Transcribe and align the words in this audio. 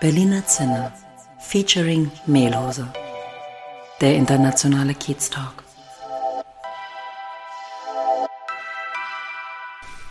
Berliner 0.00 0.46
Zinne 0.46 0.92
featuring 1.38 2.10
Mehlhose. 2.26 2.86
Der 4.00 4.14
internationale 4.16 4.94
Kiez 4.94 5.28
Talk. 5.28 5.65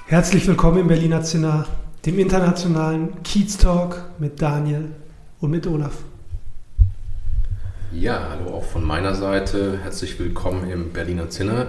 Herzlich 0.07 0.47
willkommen 0.47 0.79
im 0.79 0.87
Berliner 0.87 1.23
Zinner, 1.23 1.65
dem 2.05 2.19
internationalen 2.19 3.23
Kiez 3.23 3.57
Talk 3.57 4.03
mit 4.19 4.41
Daniel 4.41 4.89
und 5.39 5.51
mit 5.51 5.65
Olaf. 5.67 5.93
Ja, 7.91 8.29
hallo 8.29 8.55
auch 8.55 8.63
von 8.63 8.83
meiner 8.83 9.15
Seite. 9.15 9.79
Herzlich 9.81 10.19
willkommen 10.19 10.69
im 10.69 10.91
Berliner 10.91 11.29
Zinner. 11.29 11.67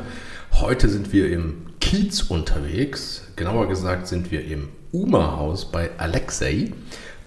Heute 0.52 0.88
sind 0.88 1.12
wir 1.12 1.30
im 1.30 1.66
Kiez 1.80 2.22
unterwegs. 2.22 3.22
Genauer 3.36 3.68
gesagt 3.68 4.06
sind 4.06 4.30
wir 4.30 4.44
im 4.44 4.68
Uma-Haus 4.92 5.70
bei 5.70 5.90
Alexei 5.98 6.72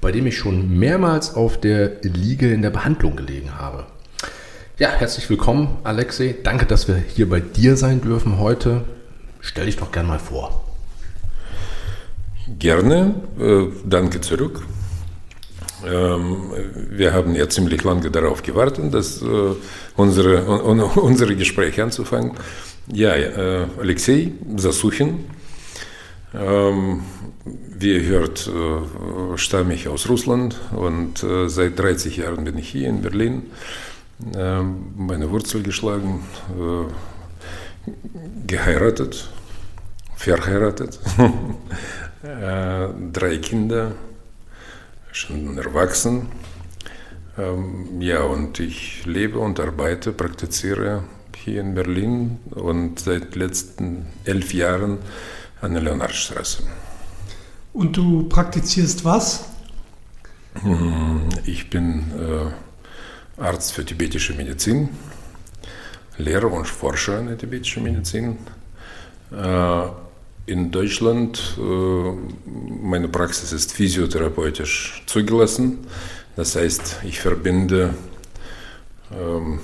bei 0.02 0.12
dem 0.12 0.28
ich 0.28 0.38
schon 0.38 0.78
mehrmals 0.78 1.36
auf 1.36 1.60
der 1.60 2.02
Liege 2.02 2.52
in 2.54 2.62
der 2.62 2.70
Behandlung 2.70 3.16
gelegen 3.16 3.58
habe. 3.58 3.86
Ja, 4.78 4.90
herzlich 4.90 5.30
willkommen, 5.30 5.78
Alexei. 5.84 6.36
Danke, 6.44 6.66
dass 6.66 6.88
wir 6.88 6.96
hier 6.96 7.30
bei 7.30 7.42
dir 7.42 7.76
sein 7.76 8.02
dürfen 8.02 8.40
heute. 8.40 8.86
Stell 9.42 9.66
dich 9.66 9.78
doch 9.78 9.92
gerne 9.92 10.08
mal 10.08 10.20
vor. 10.20 10.69
Gerne, 12.58 13.16
äh, 13.40 13.66
danke 13.86 14.22
zurück. 14.22 14.62
Ähm, 15.86 16.52
wir 16.90 17.14
haben 17.14 17.36
ja 17.36 17.48
ziemlich 17.48 17.84
lange 17.84 18.10
darauf 18.10 18.42
gewartet, 18.44 18.94
dass, 18.94 19.22
äh, 19.22 19.56
unsere, 19.96 20.64
un, 20.66 20.80
unsere 20.96 21.36
Gespräche 21.36 21.84
anzufangen. 21.84 22.32
Ja, 22.92 23.16
äh, 23.16 23.66
Alexei 23.80 24.32
Sasuchin. 24.58 25.26
Ähm, 26.34 27.02
wie 27.46 27.94
ihr 27.96 28.04
hört, 28.04 28.48
äh, 28.48 29.38
stamme 29.38 29.74
ich 29.74 29.88
aus 29.88 30.10
Russland 30.10 30.60
und 30.76 31.24
äh, 31.24 31.48
seit 31.50 31.80
30 31.80 32.18
Jahren 32.18 32.44
bin 32.44 32.58
ich 32.58 32.70
hier 32.70 32.90
in 32.90 33.02
Berlin. 33.02 33.44
Äh, 34.36 34.62
meine 34.98 35.32
Wurzel 35.32 35.64
geschlagen, 35.64 36.24
geheiratet, 38.46 39.30
verheiratet, 40.16 41.00
drei 42.22 43.38
Kinder, 43.38 43.94
schon 45.12 45.58
erwachsen. 45.58 46.28
Ähm, 47.38 48.02
ja, 48.02 48.24
und 48.24 48.60
ich 48.60 49.06
lebe 49.06 49.40
und 49.40 49.60
arbeite, 49.60 50.12
praktiziere 50.12 51.04
hier 51.36 51.62
in 51.62 51.74
Berlin 51.74 52.40
und 52.52 53.00
seit 53.00 53.36
den 53.36 53.42
letzten 53.42 54.08
elf 54.26 54.54
Jahren 54.54 54.98
an 55.62 55.74
der 55.74 55.84
Leonardstraße. 55.84 56.64
Und 57.74 57.96
du 57.96 58.28
praktizierst 58.28 59.06
was? 59.06 59.46
Hm, 60.62 61.30
ich 61.46 61.70
bin 61.70 62.04
äh, 62.20 63.42
Arzt 63.42 63.74
für 63.74 63.86
tibetische 63.86 64.34
Medizin, 64.34 64.90
Lehrer 66.18 66.52
und 66.52 66.68
Forscher 66.68 67.20
in 67.20 67.28
der 67.28 67.38
tibetischen 67.38 67.84
Medizin. 67.84 68.38
Äh, 69.32 69.88
in 70.50 70.72
Deutschland, 70.72 71.58
äh, 71.60 72.12
meine 72.84 73.08
Praxis 73.08 73.52
ist 73.54 73.72
physiotherapeutisch 73.72 75.04
zugelassen. 75.06 75.78
Das 76.36 76.56
heißt, 76.56 77.02
ich 77.04 77.20
verbinde 77.20 77.94
ähm, 79.12 79.60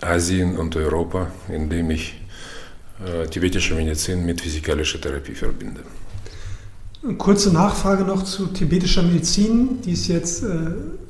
Asien 0.00 0.56
und 0.56 0.76
Europa, 0.76 1.32
indem 1.48 1.90
ich 1.90 2.14
äh, 3.04 3.26
tibetische 3.26 3.74
Medizin 3.74 4.24
mit 4.24 4.40
physikalischer 4.40 5.00
Therapie 5.00 5.34
verbinde. 5.34 5.80
Kurze 7.18 7.52
Nachfrage 7.52 8.04
noch 8.04 8.22
zu 8.22 8.46
tibetischer 8.46 9.02
Medizin. 9.02 9.82
Die 9.82 9.92
ist 9.92 10.06
jetzt 10.06 10.44
äh, 10.44 10.48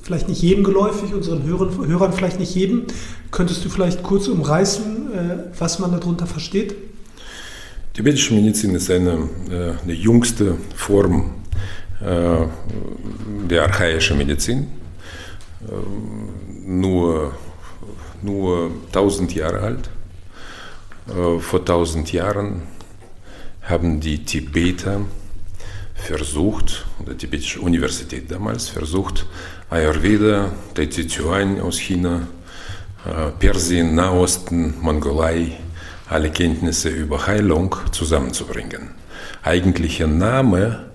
vielleicht 0.03 0.29
nicht 0.29 0.41
jedem 0.41 0.65
geläufig, 0.65 1.13
unseren 1.13 1.45
Hörern, 1.45 1.87
Hörern 1.87 2.13
vielleicht 2.15 2.41
nicht 2.41 2.55
jedem. 2.55 2.85
Könntest 3.31 3.65
du 3.65 3.69
vielleicht 3.69 4.03
kurz 4.03 4.29
umreißen, 4.29 5.13
äh, 5.13 5.37
was 5.59 5.79
man 5.79 5.93
darunter 5.93 6.27
versteht? 6.27 6.75
Tibetische 7.95 8.35
Medizin 8.35 8.75
ist 8.75 8.91
eine, 8.91 9.29
äh, 9.49 9.81
eine 9.85 9.93
jüngste 9.93 10.57
Form 10.75 11.31
äh, 12.01 12.47
der 13.49 13.63
archaischen 13.63 14.19
Medizin. 14.19 14.67
Ähm, 15.71 16.81
nur, 16.81 17.35
nur 18.21 18.73
1000 18.89 19.37
Jahre 19.37 19.61
alt. 19.61 19.91
Äh, 21.07 21.39
vor 21.39 21.61
1000 21.61 22.13
Jahren 22.13 22.63
haben 23.63 24.01
die 24.01 24.25
Tibeter 24.25 25.03
versucht, 25.95 26.87
oder 26.99 27.13
die 27.13 27.19
tibetische 27.19 27.61
Universität 27.61 28.29
damals 28.29 28.71
versucht, 28.71 29.25
Ayurveda, 29.71 30.51
Tai 30.75 30.89
aus 31.63 31.79
China, 31.79 32.27
äh, 33.07 33.31
Persien, 33.39 33.95
Nahosten, 33.95 34.75
Mongolei, 34.81 35.59
alle 36.09 36.31
Kenntnisse 36.31 36.89
über 36.89 37.27
Heilung 37.27 37.77
zusammenzubringen. 37.93 38.91
Eigentlicher 39.43 40.07
Name 40.07 40.87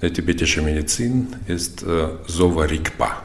der 0.00 0.12
tibetischen 0.12 0.64
Medizin 0.64 1.28
ist 1.46 1.82
äh, 1.82 2.08
Sovarikpa. 2.26 3.22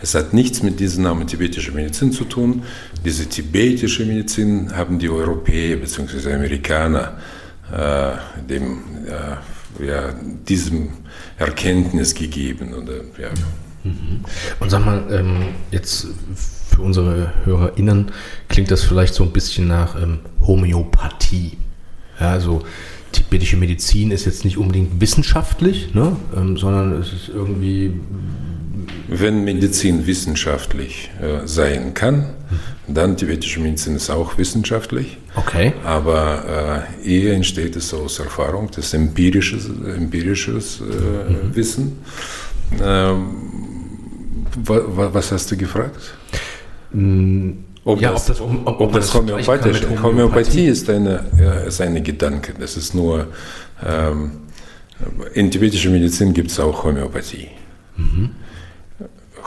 Es 0.00 0.14
hat 0.14 0.32
nichts 0.32 0.62
mit 0.62 0.80
diesem 0.80 1.04
Namen 1.04 1.26
tibetische 1.26 1.72
Medizin 1.72 2.12
zu 2.12 2.24
tun. 2.24 2.62
Diese 3.04 3.26
tibetische 3.26 4.04
Medizin 4.04 4.74
haben 4.76 4.98
die 4.98 5.08
Europäer 5.08 5.76
bzw. 5.76 6.34
Amerikaner 6.34 7.18
äh, 7.72 8.12
dem 8.48 8.78
äh, 9.06 9.86
ja, 9.86 10.14
diesem 10.48 10.88
Erkenntnis 11.38 12.14
gegeben. 12.14 12.74
Oder, 12.74 12.96
ja. 13.18 13.30
Mhm. 13.86 14.20
Und 14.60 14.70
sag 14.70 14.84
mal, 14.84 15.04
ähm, 15.10 15.48
jetzt 15.70 16.08
für 16.70 16.82
unsere 16.82 17.32
HörerInnen 17.44 18.12
klingt 18.48 18.70
das 18.70 18.82
vielleicht 18.82 19.14
so 19.14 19.24
ein 19.24 19.30
bisschen 19.30 19.66
nach 19.68 20.00
ähm, 20.00 20.20
Homöopathie. 20.46 21.58
Ja, 22.20 22.30
also 22.30 22.62
tibetische 23.12 23.56
Medizin 23.56 24.10
ist 24.10 24.24
jetzt 24.24 24.44
nicht 24.44 24.58
unbedingt 24.58 25.00
wissenschaftlich, 25.00 25.94
ne, 25.94 26.16
ähm, 26.36 26.56
sondern 26.56 27.00
es 27.00 27.12
ist 27.12 27.28
irgendwie 27.28 27.94
wenn 29.08 29.44
Medizin 29.44 30.06
wissenschaftlich 30.06 31.10
äh, 31.20 31.46
sein 31.46 31.94
kann, 31.94 32.30
dann 32.86 33.16
tibetische 33.16 33.60
Medizin 33.60 33.96
ist 33.96 34.10
auch 34.10 34.38
wissenschaftlich. 34.38 35.18
Okay. 35.34 35.72
Aber 35.84 36.86
äh, 37.02 37.08
eher 37.08 37.34
entsteht 37.34 37.76
es 37.76 37.92
aus 37.94 38.18
Erfahrung, 38.18 38.70
das 38.74 38.94
empirisches, 38.94 39.68
empirisches 39.68 40.80
äh, 40.80 40.84
mhm. 40.84 41.54
Wissen. 41.54 41.98
Ähm, 42.82 43.28
was 44.56 45.32
hast 45.32 45.50
du 45.50 45.56
gefragt? 45.56 46.00
Mhm. 46.92 47.64
Ob, 47.84 48.00
ja, 48.00 48.10
das, 48.10 48.28
ob, 48.40 48.50
das, 48.50 48.66
ob, 48.66 48.80
ob 48.80 48.92
das 48.92 49.14
Homöopathie, 49.14 49.46
Homöopathie, 49.46 50.02
Homöopathie 50.02 50.66
ist, 50.66 50.90
eine, 50.90 51.24
ist 51.68 51.80
eine 51.80 52.02
Gedanke. 52.02 52.52
Das 52.58 52.76
ist 52.76 52.96
nur, 52.96 53.28
ähm, 53.86 54.32
in 55.34 55.52
tibetischer 55.52 55.90
Medizin 55.90 56.32
gibt 56.32 56.50
es 56.50 56.58
auch 56.58 56.82
Homöopathie. 56.82 57.48
Mhm. 57.96 58.30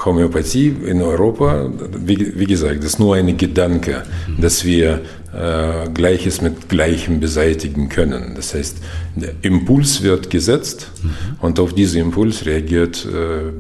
Homöopathie 0.06 0.74
in 0.86 1.02
Europa, 1.02 1.70
wie, 1.98 2.40
wie, 2.40 2.46
gesagt, 2.46 2.78
das 2.78 2.92
ist 2.92 3.00
nur 3.00 3.16
ein 3.16 3.36
Gedanke, 3.36 4.04
mhm. 4.28 4.42
dass 4.42 4.64
wir 4.64 5.02
äh, 5.34 5.90
Gleiches 5.90 6.42
mit 6.42 6.70
Gleichem 6.70 7.20
beseitigen 7.20 7.90
können. 7.90 8.36
Das 8.36 8.54
heißt, 8.54 8.78
der 9.16 9.34
Impuls 9.42 10.02
wird 10.02 10.30
gesetzt 10.30 10.92
mhm. 11.04 11.10
und 11.42 11.60
auf 11.60 11.74
diesen 11.74 12.00
Impuls 12.00 12.46
reagiert 12.46 13.06
äh, 13.06 13.52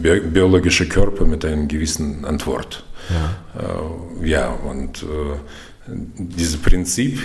biologische 0.00 0.88
Körper 0.88 1.24
mit 1.24 1.44
einer 1.44 1.66
gewissen 1.66 2.24
Antwort. 2.24 2.84
Ja, 3.08 4.22
äh, 4.22 4.28
ja 4.28 4.48
und 4.50 5.02
äh, 5.02 5.06
dieses 5.86 6.56
Prinzip 6.56 7.18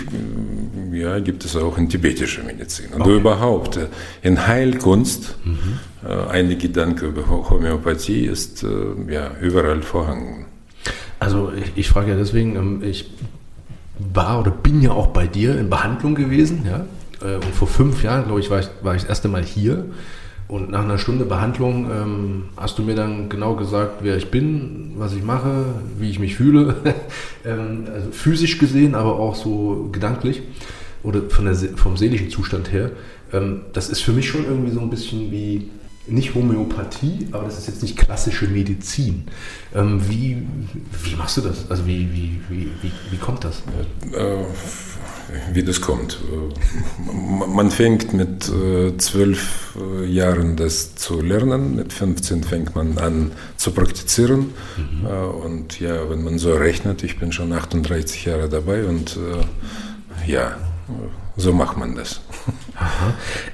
ja, 0.92 1.18
gibt 1.20 1.44
es 1.44 1.56
auch 1.56 1.78
in 1.78 1.88
tibetischer 1.88 2.42
Medizin. 2.42 2.92
Und 2.92 3.02
okay. 3.02 3.16
überhaupt 3.16 3.76
äh, 3.76 3.86
in 4.22 4.46
Heilkunst, 4.46 5.36
mhm. 5.44 5.78
Äh, 6.06 6.30
ein 6.30 6.56
Gedanke 6.58 7.06
über 7.06 7.26
Homöopathie 7.26 8.26
ist 8.26 8.62
äh, 8.62 8.68
ja, 9.12 9.30
überall 9.40 9.82
vorhanden. 9.82 10.46
Also 11.18 11.52
ich, 11.52 11.72
ich 11.74 11.88
frage 11.88 12.10
ja 12.10 12.16
deswegen, 12.16 12.54
ähm, 12.56 12.82
ich 12.82 13.10
war 13.98 14.40
oder 14.40 14.50
bin 14.50 14.82
ja 14.82 14.92
auch 14.92 15.08
bei 15.08 15.26
dir 15.26 15.58
in 15.58 15.70
Behandlung 15.70 16.14
gewesen, 16.14 16.66
ja. 16.68 16.86
Und 17.22 17.54
vor 17.54 17.66
fünf 17.66 18.02
Jahren, 18.04 18.26
glaube 18.26 18.40
ich, 18.40 18.50
war 18.50 18.60
ich, 18.60 18.68
war 18.82 18.94
ich 18.94 19.00
das 19.00 19.08
erste 19.08 19.28
Mal 19.28 19.42
hier. 19.42 19.86
Und 20.48 20.70
nach 20.70 20.84
einer 20.84 20.98
Stunde 20.98 21.24
Behandlung 21.24 21.90
ähm, 21.90 22.44
hast 22.56 22.78
du 22.78 22.82
mir 22.82 22.94
dann 22.94 23.28
genau 23.28 23.56
gesagt, 23.56 23.98
wer 24.02 24.16
ich 24.16 24.30
bin, 24.30 24.92
was 24.96 25.12
ich 25.12 25.22
mache, 25.22 25.64
wie 25.98 26.08
ich 26.08 26.20
mich 26.20 26.36
fühle. 26.36 26.76
ähm, 27.44 27.84
also 27.92 28.10
physisch 28.12 28.58
gesehen, 28.58 28.94
aber 28.94 29.18
auch 29.18 29.34
so 29.34 29.88
gedanklich 29.90 30.42
oder 31.02 31.22
von 31.28 31.46
der, 31.46 31.54
vom 31.54 31.96
seelischen 31.96 32.30
Zustand 32.30 32.72
her. 32.72 32.90
Ähm, 33.32 33.62
das 33.72 33.88
ist 33.88 34.02
für 34.02 34.12
mich 34.12 34.28
schon 34.28 34.44
irgendwie 34.44 34.70
so 34.70 34.80
ein 34.80 34.90
bisschen 34.90 35.32
wie 35.32 35.70
nicht 36.08 36.34
Homöopathie, 36.34 37.28
aber 37.32 37.44
das 37.44 37.58
ist 37.58 37.66
jetzt 37.66 37.82
nicht 37.82 37.96
klassische 37.96 38.46
Medizin. 38.46 39.24
Ähm, 39.74 40.00
wie, 40.08 40.46
wie 41.02 41.16
machst 41.16 41.36
du 41.36 41.40
das? 41.40 41.68
Also 41.70 41.86
wie, 41.86 42.08
wie, 42.12 42.40
wie, 42.48 42.70
wie, 42.82 42.92
wie 43.10 43.16
kommt 43.16 43.42
das? 43.42 43.62
Äh, 44.12 44.44
wie 45.52 45.62
das 45.62 45.80
kommt. 45.80 46.18
Äh, 46.32 47.12
man 47.12 47.70
fängt 47.70 48.12
mit 48.12 48.48
äh, 48.48 48.96
zwölf 48.98 49.76
äh, 49.76 50.06
Jahren 50.06 50.56
das 50.56 50.94
zu 50.94 51.20
lernen, 51.20 51.76
mit 51.76 51.92
15 51.92 52.44
fängt 52.44 52.74
man 52.74 52.98
an 52.98 53.32
zu 53.56 53.72
praktizieren. 53.72 54.52
Mhm. 54.76 55.06
Und 55.06 55.80
ja, 55.80 56.08
wenn 56.08 56.22
man 56.22 56.38
so 56.38 56.54
rechnet, 56.54 57.02
ich 57.02 57.18
bin 57.18 57.32
schon 57.32 57.52
38 57.52 58.24
Jahre 58.24 58.48
dabei 58.48 58.84
und 58.84 59.18
ja, 60.26 60.56
so 61.36 61.52
macht 61.52 61.76
man 61.76 61.94
das. 61.94 62.20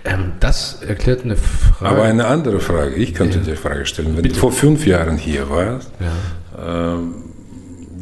Ähm, 0.04 0.32
das 0.40 0.82
erklärt 0.82 1.25
eine 1.25 1.36
Frage. 1.36 1.94
Aber 1.94 2.02
eine 2.02 2.26
andere 2.26 2.58
Frage, 2.58 2.96
ich 2.96 3.14
könnte 3.14 3.38
ja. 3.38 3.44
dir 3.44 3.56
Frage 3.56 3.86
stellen. 3.86 4.16
Wenn 4.16 4.22
Bitte. 4.22 4.34
du 4.34 4.40
vor 4.40 4.52
fünf 4.52 4.84
Jahren 4.84 5.16
hier 5.16 5.48
warst, 5.48 5.92
ja. 6.00 6.94
Ähm, 6.94 7.31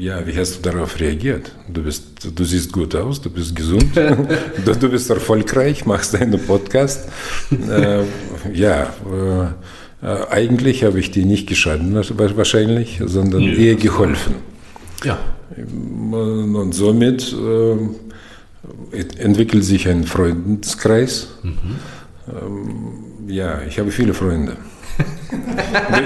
ja, 0.01 0.27
wie 0.27 0.37
hast 0.37 0.57
du 0.57 0.71
darauf 0.71 0.99
reagiert? 0.99 1.53
Du, 1.69 1.83
bist, 1.83 2.05
du 2.35 2.45
siehst 2.45 2.73
gut 2.73 2.95
aus, 2.95 3.21
du 3.21 3.31
bist 3.31 3.55
gesund, 3.55 3.95
du, 3.95 4.75
du, 4.75 4.89
bist 4.89 5.11
erfolgreich, 5.11 5.85
machst 5.85 6.17
einen 6.17 6.41
Podcast. 6.41 7.09
äh, 7.51 8.03
ja, 8.53 8.93
äh, 9.13 9.45
äh, 10.03 10.27
eigentlich 10.31 10.85
habe 10.85 10.99
ich 10.99 11.11
dir 11.11 11.27
nicht 11.27 11.47
geschadet 11.47 12.37
wahrscheinlich, 12.37 13.01
sondern 13.05 13.43
ja, 13.43 13.53
eher 13.53 13.75
geholfen. 13.75 14.37
Ja. 15.05 15.19
Und 15.57 16.73
somit 16.73 17.33
äh, 17.33 18.97
entwickelt 19.19 19.65
sich 19.65 19.89
ein 19.89 20.05
Freundeskreis. 20.05 21.29
Mhm. 21.43 21.53
Ähm, 22.29 23.29
ja, 23.29 23.61
ich 23.69 23.79
habe 23.79 23.91
viele 23.91 24.15
Freunde. 24.15 24.57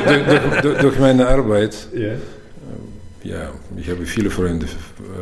durch, 0.06 0.61
durch, 0.62 0.79
durch, 0.79 0.99
meine 0.99 1.26
Arbeit. 1.29 1.76
Yeah. 1.94 2.17
Ja, 3.25 3.50
ich 3.76 3.88
habe 3.91 4.05
viele 4.05 4.31
Freunde 4.31 4.67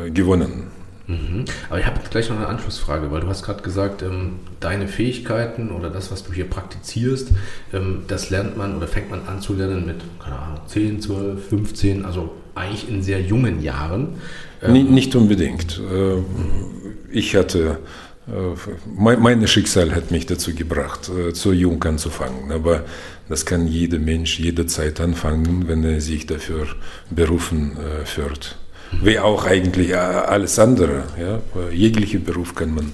äh, 0.05 0.11
gewonnen. 0.11 0.67
Mhm. 1.07 1.45
Aber 1.69 1.79
ich 1.79 1.85
habe 1.85 1.99
gleich 2.09 2.29
noch 2.29 2.37
eine 2.37 2.47
Anschlussfrage, 2.47 3.11
weil 3.11 3.21
du 3.21 3.27
hast 3.27 3.43
gerade 3.43 3.61
gesagt, 3.61 4.01
ähm, 4.01 4.39
deine 4.59 4.87
Fähigkeiten 4.87 5.71
oder 5.71 5.89
das, 5.89 6.11
was 6.11 6.23
du 6.23 6.31
hier 6.31 6.45
praktizierst, 6.45 7.29
ähm, 7.73 8.03
das 8.07 8.29
lernt 8.29 8.57
man 8.57 8.77
oder 8.77 8.87
fängt 8.87 9.09
man 9.09 9.27
an 9.27 9.41
zu 9.41 9.53
lernen 9.53 9.85
mit, 9.85 9.97
keine 10.21 10.37
Ahnung, 10.37 10.59
10, 10.67 11.01
12, 11.01 11.49
15, 11.49 12.05
also 12.05 12.31
eigentlich 12.55 12.89
in 12.89 13.01
sehr 13.01 13.21
jungen 13.21 13.61
Jahren. 13.61 14.15
Ähm, 14.61 14.93
nicht 14.93 15.15
unbedingt. 15.15 15.79
Äh, 15.79 16.21
ich 17.11 17.35
hatte, 17.35 17.79
äh, 18.27 18.55
mein 18.95 19.45
Schicksal 19.47 19.93
hat 19.93 20.11
mich 20.11 20.25
dazu 20.25 20.53
gebracht, 20.55 21.09
äh, 21.09 21.33
so 21.33 21.51
jung 21.51 21.83
anzufangen. 21.83 22.51
Aber 22.51 22.85
das 23.29 23.45
kann 23.45 23.67
jeder 23.67 23.99
Mensch 23.99 24.39
jederzeit 24.39 24.99
anfangen, 24.99 25.67
wenn 25.67 25.83
er 25.83 26.01
sich 26.01 26.25
dafür 26.25 26.67
berufen 27.09 27.77
äh, 27.77 28.05
führt. 28.05 28.57
Wie 29.01 29.17
auch 29.17 29.45
eigentlich 29.45 29.97
alles 29.97 30.59
andere. 30.59 31.05
Ja? 31.19 31.39
Jegliche 31.71 32.19
Beruf 32.19 32.53
kann 32.53 32.75
man 32.75 32.91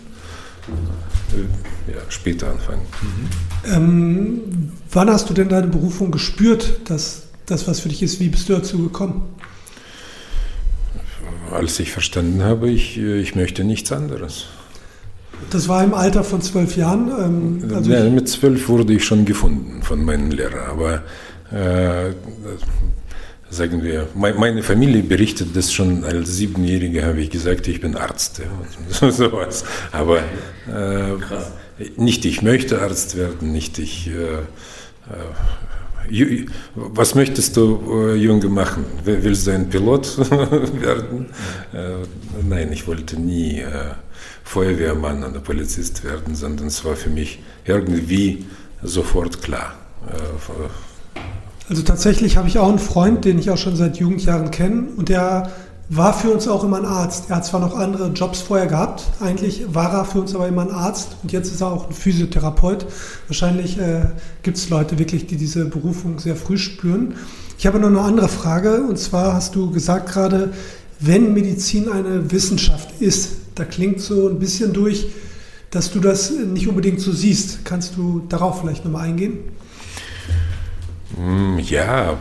ja, 1.88 2.00
später 2.08 2.52
anfangen. 2.52 2.86
Mhm. 3.02 3.74
Ähm, 3.74 4.72
wann 4.92 5.10
hast 5.10 5.30
du 5.30 5.34
denn 5.34 5.50
deine 5.50 5.68
Berufung 5.68 6.10
gespürt, 6.12 6.80
dass 6.90 7.24
das 7.48 7.68
was 7.68 7.82
für 7.82 7.90
dich 7.90 8.02
ist? 8.02 8.22
Wie 8.22 8.30
bist 8.30 8.48
du 8.48 8.54
dazu 8.54 8.78
gekommen? 8.78 9.24
als 11.52 11.80
ich 11.80 11.92
verstanden 11.92 12.44
habe, 12.44 12.70
ich, 12.70 12.98
ich 12.98 13.36
möchte 13.36 13.64
nichts 13.64 13.92
anderes. 13.92 14.48
Das 15.50 15.68
war 15.68 15.84
im 15.84 15.94
Alter 15.94 16.24
von 16.24 16.42
zwölf 16.42 16.76
Jahren? 16.76 17.10
Ähm, 17.64 17.76
also 17.76 17.92
ja, 17.92 18.10
mit 18.10 18.30
zwölf 18.30 18.68
wurde 18.70 18.94
ich 18.94 19.04
schon 19.04 19.26
gefunden 19.26 19.82
von 19.82 20.04
meinem 20.04 20.32
Lehrer, 20.32 20.68
aber 20.70 21.04
äh, 21.52 22.14
sagen 23.50 23.82
wir, 23.84 24.08
meine 24.16 24.62
Familie 24.62 25.02
berichtet 25.02 25.56
das 25.56 25.74
schon 25.74 26.04
als 26.04 26.36
Siebenjähriger, 26.38 27.06
habe 27.06 27.22
ich 27.22 27.30
gesagt, 27.30 27.68
ich 27.68 27.82
bin 27.82 27.96
Arzt. 27.96 28.42
Ja, 29.02 29.12
sowas. 29.12 29.64
Aber 29.92 30.20
äh, 30.20 31.84
nicht 31.98 32.26
ich 32.26 32.42
möchte 32.42 32.82
Arzt 32.82 33.18
werden, 33.18 33.52
nicht 33.52 33.80
ich 33.80 34.08
äh, 34.08 34.12
äh 34.12 34.44
was 36.76 37.14
möchtest 37.14 37.56
du, 37.58 38.08
äh, 38.08 38.16
Junge, 38.16 38.48
machen? 38.48 38.86
Willst 39.04 39.46
du 39.46 39.52
ein 39.52 39.70
Pilot 39.70 40.18
werden? 40.82 41.28
Äh, 41.74 42.06
nein, 42.48 42.72
ich 42.72 42.88
wollte 42.88 43.20
nie 43.20 43.60
äh, 43.60 43.94
Feuerwehrmann 44.50 45.24
oder 45.24 45.40
Polizist 45.40 46.04
werden, 46.04 46.34
sondern 46.34 46.68
es 46.68 46.84
war 46.84 46.96
für 46.96 47.12
mich 47.12 47.40
irgendwie 47.66 48.48
sofort 48.82 49.44
klar. 49.44 49.76
Also 51.70 51.84
tatsächlich 51.84 52.36
habe 52.36 52.48
ich 52.48 52.58
auch 52.58 52.68
einen 52.68 52.80
Freund, 52.80 53.26
den 53.26 53.38
ich 53.38 53.52
auch 53.52 53.60
schon 53.60 53.76
seit 53.76 53.98
Jugendjahren 53.98 54.50
kenne 54.50 54.88
und 54.98 55.10
der 55.10 55.52
war 55.90 56.14
für 56.16 56.32
uns 56.32 56.48
auch 56.48 56.64
immer 56.64 56.78
ein 56.78 56.86
Arzt. 56.86 57.26
Er 57.30 57.36
hat 57.36 57.46
zwar 57.46 57.60
noch 57.60 57.78
andere 57.78 58.08
Jobs 58.08 58.42
vorher 58.42 58.66
gehabt, 58.66 59.04
eigentlich 59.20 59.72
war 59.72 59.94
er 59.94 60.04
für 60.06 60.20
uns 60.20 60.34
aber 60.34 60.48
immer 60.48 60.64
ein 60.64 60.72
Arzt 60.72 61.10
und 61.22 61.32
jetzt 61.32 61.54
ist 61.54 61.62
er 61.62 61.72
auch 61.72 61.88
ein 61.88 61.94
Physiotherapeut. 61.94 62.88
Wahrscheinlich 63.28 63.78
äh, 63.78 64.08
gibt 64.42 64.58
es 64.58 64.68
Leute 64.70 64.98
wirklich, 64.98 65.28
die 65.28 65.38
diese 65.38 65.66
Berufung 65.66 66.18
sehr 66.18 66.36
früh 66.36 66.58
spüren. 66.58 67.14
Ich 67.60 67.68
habe 67.68 67.78
noch 67.78 67.90
eine 67.90 68.02
andere 68.02 68.30
Frage 68.30 68.82
und 68.82 68.98
zwar 68.98 69.34
hast 69.34 69.54
du 69.54 69.70
gesagt 69.70 70.12
gerade, 70.12 70.54
wenn 71.00 71.34
Medizin 71.34 71.88
eine 71.88 72.32
Wissenschaft 72.32 73.00
ist, 73.00 73.39
da 73.60 73.66
klingt 73.66 74.00
so 74.00 74.30
ein 74.30 74.40
bisschen 74.40 74.72
durch, 74.72 75.08
dass 75.70 75.92
du 75.92 76.00
das 76.00 76.32
nicht 76.32 76.68
unbedingt 76.68 77.02
so 77.02 77.12
siehst. 77.12 77.66
Kannst 77.66 77.98
du 77.98 78.26
darauf 78.30 78.62
vielleicht 78.62 78.86
nochmal 78.86 79.08
eingehen? 79.08 79.40
Hm, 81.16 81.60
ja, 81.60 82.18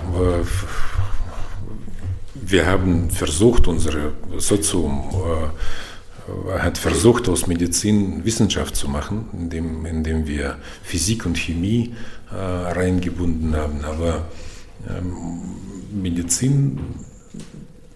wir 2.35 2.67
haben 2.67 3.11
versucht, 3.11 3.69
unsere 3.69 4.13
Sozium 4.39 5.05
äh, 6.49 6.59
hat 6.59 6.77
versucht, 6.77 7.29
aus 7.29 7.47
Medizin 7.47 8.25
Wissenschaft 8.25 8.75
zu 8.75 8.89
machen, 8.89 9.29
indem, 9.33 9.87
indem 9.87 10.27
wir 10.27 10.57
Physik 10.83 11.25
und 11.25 11.39
Chemie 11.39 11.95
äh, 12.33 12.35
reingebunden 12.35 13.55
haben. 13.55 13.85
Aber 13.85 14.27
ähm, 14.89 15.41
Medizin 15.93 16.79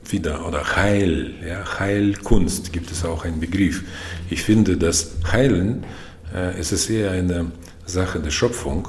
wieder 0.09 0.47
oder 0.47 0.77
Heil, 0.77 1.35
ja, 1.47 1.79
Heilkunst 1.79 2.73
gibt 2.73 2.91
es 2.91 3.05
auch 3.05 3.25
einen 3.25 3.41
Begriff. 3.41 3.83
Ich 4.31 4.43
finde, 4.43 4.77
dass 4.77 5.13
Heilen 5.31 5.85
äh, 6.35 6.59
es 6.59 6.73
ist 6.73 6.91
eher 6.91 7.13
eine 7.13 7.53
Sache 7.87 8.21
der 8.21 8.31
Schöpfung, 8.31 8.89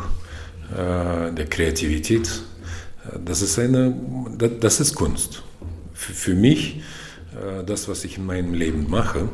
äh, 0.72 1.32
der 1.32 1.46
Kreativität. 1.50 2.30
Das 3.26 3.42
ist 3.42 3.60
eine, 3.60 3.94
das 4.60 4.80
ist 4.80 4.96
Kunst 4.96 5.44
für 6.04 6.36
mich, 6.36 6.82
äh, 7.34 7.64
das, 7.64 7.88
was 7.88 8.04
ich 8.04 8.18
in 8.18 8.26
meinem 8.26 8.54
Leben 8.54 8.90
mache, 8.90 9.30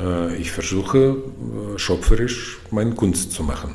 äh, 0.00 0.36
ich 0.36 0.50
versuche 0.50 0.98
äh, 0.98 1.78
schöpferisch 1.78 2.58
meine 2.70 2.94
Kunst 2.94 3.32
zu 3.32 3.42
machen. 3.42 3.74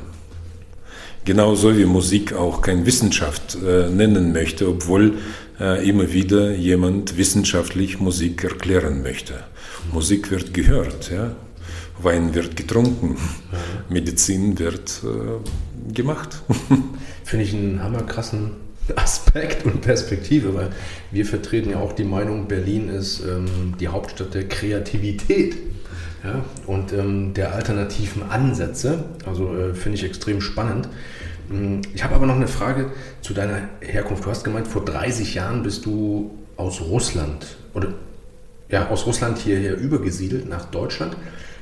Genauso 1.24 1.76
wie 1.76 1.86
Musik 1.86 2.34
auch 2.34 2.60
keine 2.60 2.84
Wissenschaft 2.84 3.56
nennen 3.62 4.32
möchte, 4.32 4.68
obwohl 4.68 5.14
immer 5.58 6.12
wieder 6.12 6.52
jemand 6.52 7.16
wissenschaftlich 7.16 7.98
Musik 7.98 8.44
erklären 8.44 9.02
möchte. 9.02 9.34
Musik 9.92 10.30
wird 10.30 10.52
gehört, 10.52 11.10
ja? 11.10 11.34
Wein 12.02 12.34
wird 12.34 12.56
getrunken, 12.56 13.16
Medizin 13.88 14.58
wird 14.58 15.00
gemacht. 15.94 16.42
Finde 17.24 17.44
ich 17.44 17.54
einen 17.54 17.82
hammerkrassen 17.82 18.50
Aspekt 18.96 19.64
und 19.64 19.80
Perspektive, 19.80 20.54
weil 20.54 20.70
wir 21.10 21.24
vertreten 21.24 21.70
ja 21.70 21.78
auch 21.78 21.92
die 21.92 22.04
Meinung, 22.04 22.48
Berlin 22.48 22.88
ist 22.88 23.20
ähm, 23.20 23.74
die 23.80 23.88
Hauptstadt 23.88 24.34
der 24.34 24.46
Kreativität 24.46 25.56
ja, 26.24 26.42
und 26.66 26.92
ähm, 26.92 27.34
der 27.34 27.54
alternativen 27.54 28.22
Ansätze. 28.30 29.04
Also 29.26 29.54
äh, 29.56 29.74
finde 29.74 29.98
ich 29.98 30.04
extrem 30.04 30.40
spannend. 30.40 30.88
Hm, 31.50 31.82
ich 31.94 32.02
habe 32.02 32.14
aber 32.14 32.26
noch 32.26 32.36
eine 32.36 32.48
Frage 32.48 32.92
zu 33.20 33.34
deiner 33.34 33.68
Herkunft. 33.80 34.24
Du 34.24 34.30
hast 34.30 34.42
gemeint, 34.42 34.66
vor 34.66 34.84
30 34.84 35.34
Jahren 35.34 35.62
bist 35.62 35.84
du 35.84 36.30
aus 36.56 36.80
Russland 36.80 37.56
oder 37.74 37.88
ja, 38.70 38.88
aus 38.88 39.06
Russland 39.06 39.38
hierher 39.38 39.76
übergesiedelt 39.76 40.48
nach 40.48 40.64
Deutschland. 40.66 41.14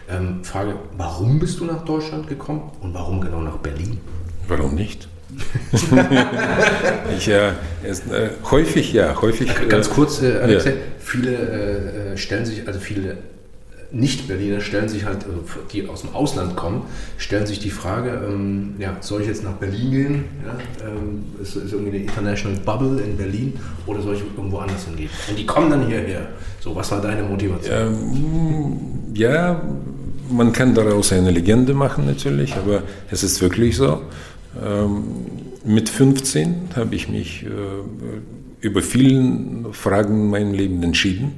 Ähm, 0.09 0.45
Frage, 0.45 0.77
warum 0.97 1.41
bist 1.41 1.59
du 1.59 1.65
nach 1.65 1.85
Deutschland 1.85 2.29
gekommen 2.29 2.71
und 2.81 2.95
warum 2.95 3.21
genau 3.21 3.41
nach 3.41 3.57
Berlin? 3.57 3.99
Warum 4.47 4.75
nicht? 4.75 5.09
ich, 7.17 7.27
ja, 7.27 7.55
es, 7.83 8.01
äh, 8.11 8.31
häufig 8.51 8.93
ja, 8.93 9.21
häufig. 9.21 9.51
Ganz 9.69 9.89
kurz, 9.89 10.21
äh, 10.23 10.39
Alexei, 10.39 10.71
ja. 10.71 10.77
viele 10.99 12.13
äh, 12.13 12.17
stellen 12.19 12.45
sich, 12.45 12.67
also 12.67 12.79
viele 12.79 13.17
Nicht-Berliner 13.93 14.61
stellen 14.61 14.89
sich 14.89 15.05
halt, 15.05 15.25
also 15.25 15.41
die 15.73 15.87
aus 15.89 16.01
dem 16.01 16.15
Ausland 16.15 16.57
kommen, 16.57 16.83
stellen 17.19 17.47
sich 17.47 17.59
die 17.59 17.71
Frage, 17.71 18.23
ähm, 18.27 18.75
ja, 18.79 18.97
soll 19.01 19.21
ich 19.21 19.27
jetzt 19.27 19.45
nach 19.45 19.53
Berlin 19.53 19.91
gehen? 19.91 20.25
Ja, 20.47 20.87
ähm, 20.89 21.25
ist, 21.43 21.57
ist 21.57 21.73
irgendwie 21.73 21.97
eine 21.97 22.05
International 22.05 22.59
Bubble 22.61 23.03
in 23.03 23.17
Berlin 23.17 23.53
oder 23.87 24.01
soll 24.01 24.15
ich 24.15 24.23
irgendwo 24.37 24.59
anders 24.59 24.85
hingehen? 24.87 25.11
Und 25.29 25.39
die 25.39 25.47
kommen 25.47 25.71
dann 25.71 25.87
hierher. 25.87 26.29
So, 26.61 26.75
was 26.75 26.91
war 26.91 27.03
deine 27.03 27.23
Motivation? 27.23 27.77
Ähm, 27.77 29.15
ja, 29.15 29.61
man 30.31 30.53
kann 30.53 30.75
daraus 30.75 31.13
eine 31.13 31.31
Legende 31.31 31.75
machen 31.75 32.07
natürlich, 32.07 32.57
aber 32.57 32.83
es 33.11 33.23
ist 33.23 33.41
wirklich 33.43 33.77
so. 33.77 34.03
Ähm, 34.65 35.03
mit 35.65 35.89
15 35.89 36.71
habe 36.77 36.95
ich 36.95 37.09
mich 37.09 37.45
äh, 37.45 37.49
über 38.61 38.83
vielen 38.83 39.73
Fragen 39.73 40.15
in 40.15 40.31
meinem 40.31 40.55
Leben 40.55 40.83
entschieden. 40.83 41.33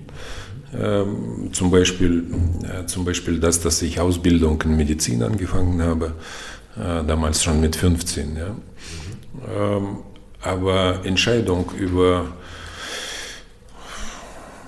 Ähm, 0.76 1.50
zum, 1.52 1.70
Beispiel, 1.70 2.24
äh, 2.62 2.86
zum 2.86 3.04
Beispiel 3.04 3.38
das, 3.38 3.60
dass 3.60 3.80
ich 3.82 4.00
Ausbildung 4.00 4.60
in 4.62 4.76
Medizin 4.76 5.22
angefangen 5.22 5.80
habe, 5.82 6.14
äh, 6.76 7.04
damals 7.06 7.44
schon 7.44 7.60
mit 7.60 7.76
15. 7.76 8.36
Ja. 8.36 8.56
Ähm, 9.56 9.98
aber 10.42 11.00
Entscheidung 11.04 11.70
über 11.78 12.26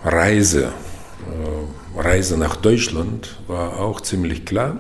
Reise, 0.05 0.67
äh, 0.67 2.01
Reise 2.01 2.39
nach 2.39 2.57
Deutschland 2.57 3.37
war 3.49 3.81
auch 3.81 4.01
ziemlich 4.01 4.45
klar. 4.45 4.77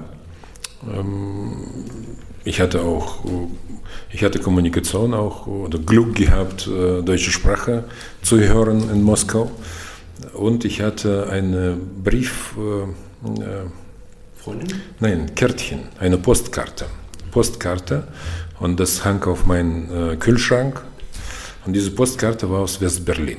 Ähm, 0.88 1.56
ich 2.44 2.60
hatte 2.60 2.82
auch, 2.82 3.24
ich 4.12 4.22
hatte 4.22 4.38
Kommunikation 4.38 5.12
auch 5.12 5.48
oder 5.48 5.80
Glück 5.80 6.14
gehabt, 6.14 6.68
deutsche 6.68 7.32
Sprache 7.32 7.82
zu 8.22 8.38
hören 8.38 8.88
in 8.88 9.02
Moskau. 9.02 9.50
Und 10.34 10.64
ich 10.64 10.82
hatte 10.82 11.28
eine 11.30 11.76
Brief, 12.04 12.54
äh, 12.56 13.66
Freundin? 14.36 14.80
Nein, 15.00 15.34
Kärtchen, 15.34 15.80
eine 15.98 16.18
Postkarte. 16.18 16.86
Postkarte 17.30 18.06
und 18.60 18.80
das 18.80 19.04
hang 19.04 19.22
auf 19.24 19.44
meinem 19.46 20.18
Kühlschrank. 20.18 20.82
Und 21.66 21.74
diese 21.74 21.90
Postkarte 21.90 22.48
war 22.48 22.60
aus 22.60 22.80
West-Berlin. 22.80 23.38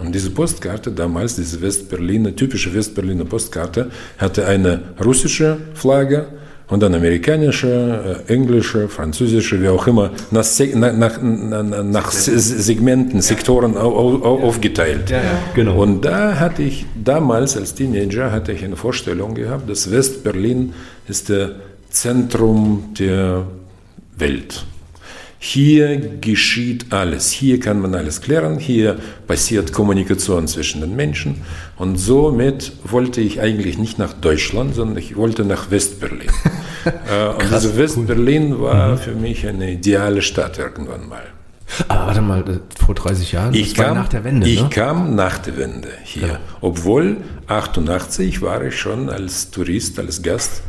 Und 0.00 0.14
diese 0.14 0.30
Postkarte 0.30 0.90
damals, 0.90 1.36
diese 1.36 1.60
Westberliner, 1.60 2.34
typische 2.34 2.72
Westberliner 2.74 3.24
Postkarte, 3.24 3.90
hatte 4.18 4.46
eine 4.46 4.94
russische 5.04 5.58
Flagge 5.74 6.26
und 6.68 6.82
dann 6.82 6.94
amerikanische, 6.94 8.22
äh, 8.28 8.32
englische, 8.32 8.88
französische, 8.88 9.60
wie 9.62 9.68
auch 9.68 9.86
immer, 9.86 10.10
nach, 10.30 10.46
nach, 10.74 11.20
nach, 11.20 11.82
nach 11.84 12.10
Segmenten, 12.12 13.20
Sektoren 13.20 13.76
au, 13.76 14.20
au, 14.22 14.42
aufgeteilt. 14.42 15.10
Ja, 15.10 15.18
ja, 15.18 15.38
genau. 15.54 15.82
Und 15.82 16.04
da 16.04 16.38
hatte 16.38 16.62
ich 16.62 16.86
damals 16.94 17.56
als 17.56 17.74
Teenager 17.74 18.32
hatte 18.32 18.52
ich 18.52 18.64
eine 18.64 18.76
Vorstellung 18.76 19.34
gehabt, 19.34 19.68
dass 19.68 19.90
Westberlin 19.90 20.72
ist 21.08 21.30
das 21.30 21.50
Zentrum 21.90 22.94
der 22.98 23.44
Welt. 24.16 24.64
Hier 25.44 25.98
geschieht 26.20 26.92
alles, 26.92 27.32
hier 27.32 27.58
kann 27.58 27.80
man 27.80 27.96
alles 27.96 28.20
klären, 28.20 28.60
hier 28.60 28.96
passiert 29.26 29.72
Kommunikation 29.72 30.46
zwischen 30.46 30.82
den 30.82 30.94
Menschen 30.94 31.42
und 31.76 31.96
somit 31.96 32.70
wollte 32.84 33.20
ich 33.20 33.40
eigentlich 33.40 33.76
nicht 33.76 33.98
nach 33.98 34.12
Deutschland, 34.12 34.76
sondern 34.76 34.98
ich 34.98 35.16
wollte 35.16 35.44
nach 35.44 35.70
Westberlin. 35.72 36.30
Äh, 36.84 37.28
und 37.28 37.38
Krass, 37.38 37.52
also 37.64 37.76
Westberlin 37.76 38.60
war 38.60 38.92
mhm. 38.92 38.98
für 38.98 39.14
mich 39.14 39.46
eine 39.46 39.70
ideale 39.70 40.20
Stadt 40.20 40.58
irgendwann 40.58 41.08
mal. 41.08 41.22
Aber 41.86 42.06
warte 42.06 42.20
mal, 42.20 42.60
vor 42.76 42.96
30 42.96 43.30
Jahren? 43.30 43.54
Ich 43.54 43.74
kam 43.74 43.94
nach 43.94 44.08
der 44.08 44.24
Wende. 44.24 44.48
Ich 44.48 44.62
ne? 44.62 44.68
kam 44.68 45.14
nach 45.14 45.38
der 45.38 45.56
Wende 45.56 45.88
hier. 46.02 46.26
Ja. 46.26 46.40
Obwohl 46.60 47.18
88 47.46 48.42
war 48.42 48.64
ich 48.64 48.76
schon 48.76 49.08
als 49.08 49.52
Tourist, 49.52 49.98
als 50.00 50.22
Gast 50.22 50.62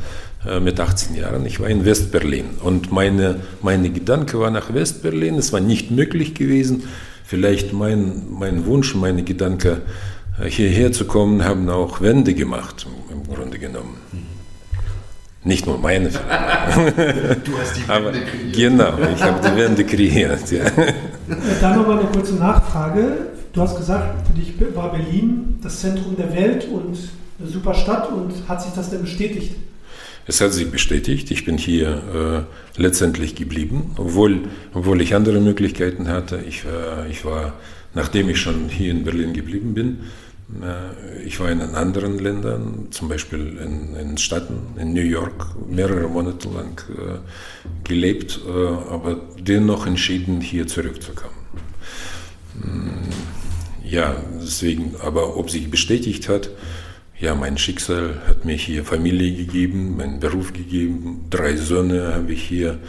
mit 0.60 0.80
18 0.80 1.16
Jahren. 1.16 1.46
Ich 1.46 1.60
war 1.60 1.70
in 1.70 1.86
Westberlin 1.86 2.46
und 2.62 2.92
meine, 2.92 3.42
meine 3.62 3.90
Gedanke 3.90 4.40
war 4.40 4.52
nach 4.52 4.74
Westberlin. 4.74 5.36
Es 5.36 5.54
war 5.54 5.62
nicht 5.62 5.92
möglich 5.92 6.34
gewesen. 6.34 6.84
Vielleicht 7.24 7.74
mein, 7.74 8.24
mein 8.30 8.66
Wunsch, 8.66 8.94
meine 8.96 9.24
Gedanke, 9.24 9.82
äh, 10.40 10.50
hierher 10.50 10.92
zu 10.92 11.06
kommen, 11.06 11.44
haben 11.44 11.70
auch 11.70 12.02
Wände 12.02 12.34
gemacht, 12.34 12.86
im 13.12 13.34
Grunde 13.34 13.58
genommen. 13.58 13.98
Nicht 15.44 15.66
nur 15.66 15.78
meine. 15.78 16.10
du 16.10 16.18
hast 16.18 17.76
die 17.76 17.88
Wände 17.88 18.22
kreiert. 18.22 18.56
Genau, 18.56 18.94
ich 19.14 19.22
habe 19.22 19.50
die 19.50 19.58
Wände 19.58 19.84
kreiert. 19.84 20.52
Ja. 20.52 20.64
Dann 21.60 21.78
nochmal 21.78 22.00
eine 22.00 22.10
kurze 22.10 22.36
Nachfrage. 22.36 23.18
Du 23.52 23.62
hast 23.62 23.78
gesagt, 23.78 24.28
für 24.28 24.34
dich 24.34 24.54
war 24.76 24.92
Berlin 24.92 25.60
das 25.62 25.82
Zentrum 25.82 26.16
der 26.16 26.34
Welt 26.34 26.68
und 26.72 26.98
eine 27.40 27.50
super 27.50 27.74
Stadt 27.74 28.10
und 28.10 28.32
hat 28.48 28.62
sich 28.62 28.72
das 28.74 28.90
denn 28.90 29.02
bestätigt? 29.02 29.56
Es 30.25 30.39
hat 30.39 30.53
sich 30.53 30.72
bestätigt, 30.72 31.32
ich 31.32 31.44
bin 31.44 31.58
hier 31.58 32.48
äh, 32.77 32.82
letztendlich 32.82 33.36
geblieben, 33.36 33.92
obwohl, 33.98 34.48
obwohl 34.74 35.01
ich 35.01 35.15
andere 35.15 35.42
Möglichkeiten 35.42 36.08
hatte. 36.08 36.42
Ich, 36.48 36.63
äh, 36.63 37.10
ich 37.10 37.25
war, 37.25 37.53
nachdem 37.94 38.30
ich 38.30 38.39
schon 38.39 38.70
hier 38.70 38.92
in 38.92 39.03
Berlin 39.03 39.34
geblieben 39.34 39.74
bin, 39.74 40.00
äh, 40.62 41.24
ich 41.24 41.39
war 41.42 41.51
in 41.51 41.62
anderen 41.62 42.20
Ländern, 42.20 42.88
zum 42.92 43.10
Beispiel 43.10 43.58
in, 43.58 43.96
in 43.96 44.18
Staaten, 44.18 44.80
in 44.80 44.94
New 44.94 45.01
York, 45.01 45.48
mehrere 45.70 46.08
Monate 46.08 46.48
lang 46.50 46.82
äh, 46.89 47.20
gelebt, 47.84 48.39
äh, 48.48 48.50
aber 48.50 49.20
dennoch 49.39 49.86
entschieden, 49.86 50.39
hier 50.39 50.68
zurückzukommen. 50.68 51.34
Hm, 52.62 52.94
ja, 53.84 54.15
deswegen, 54.42 54.96
aber 55.01 55.36
ob 55.36 55.50
sich 55.50 55.70
bestätigt 55.70 56.30
hat, 56.30 56.50
ja, 57.24 57.34
mein 57.36 57.58
Schicksal 57.58 58.15
hat 58.27 58.44
mir 58.44 58.58
hier 58.58 58.84
Familie 58.84 59.34
gegeben, 59.34 59.96
meinen 59.96 60.20
Beruf 60.20 60.51
gegeben. 60.51 61.25
Drei 61.30 61.56
Söhne 61.56 62.15
habe 62.15 62.34
ich 62.34 62.44
hier 62.44 62.80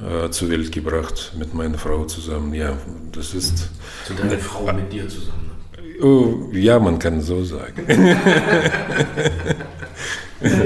äh, 0.00 0.30
zur 0.30 0.50
Welt 0.50 0.72
gebracht 0.72 1.34
mit 1.38 1.54
meiner 1.54 1.78
Frau 1.78 2.04
zusammen. 2.04 2.52
Ja, 2.54 2.72
das 3.12 3.34
ist. 3.34 3.70
So 4.04 4.14
deine 4.14 4.34
äh, 4.34 4.38
Frau 4.38 4.72
mit 4.72 4.92
dir 4.92 5.08
zusammen? 5.08 5.52
Oh, 6.02 6.48
ja, 6.52 6.80
man 6.80 6.98
kann 6.98 7.20
so 7.20 7.44
sagen. 7.44 7.86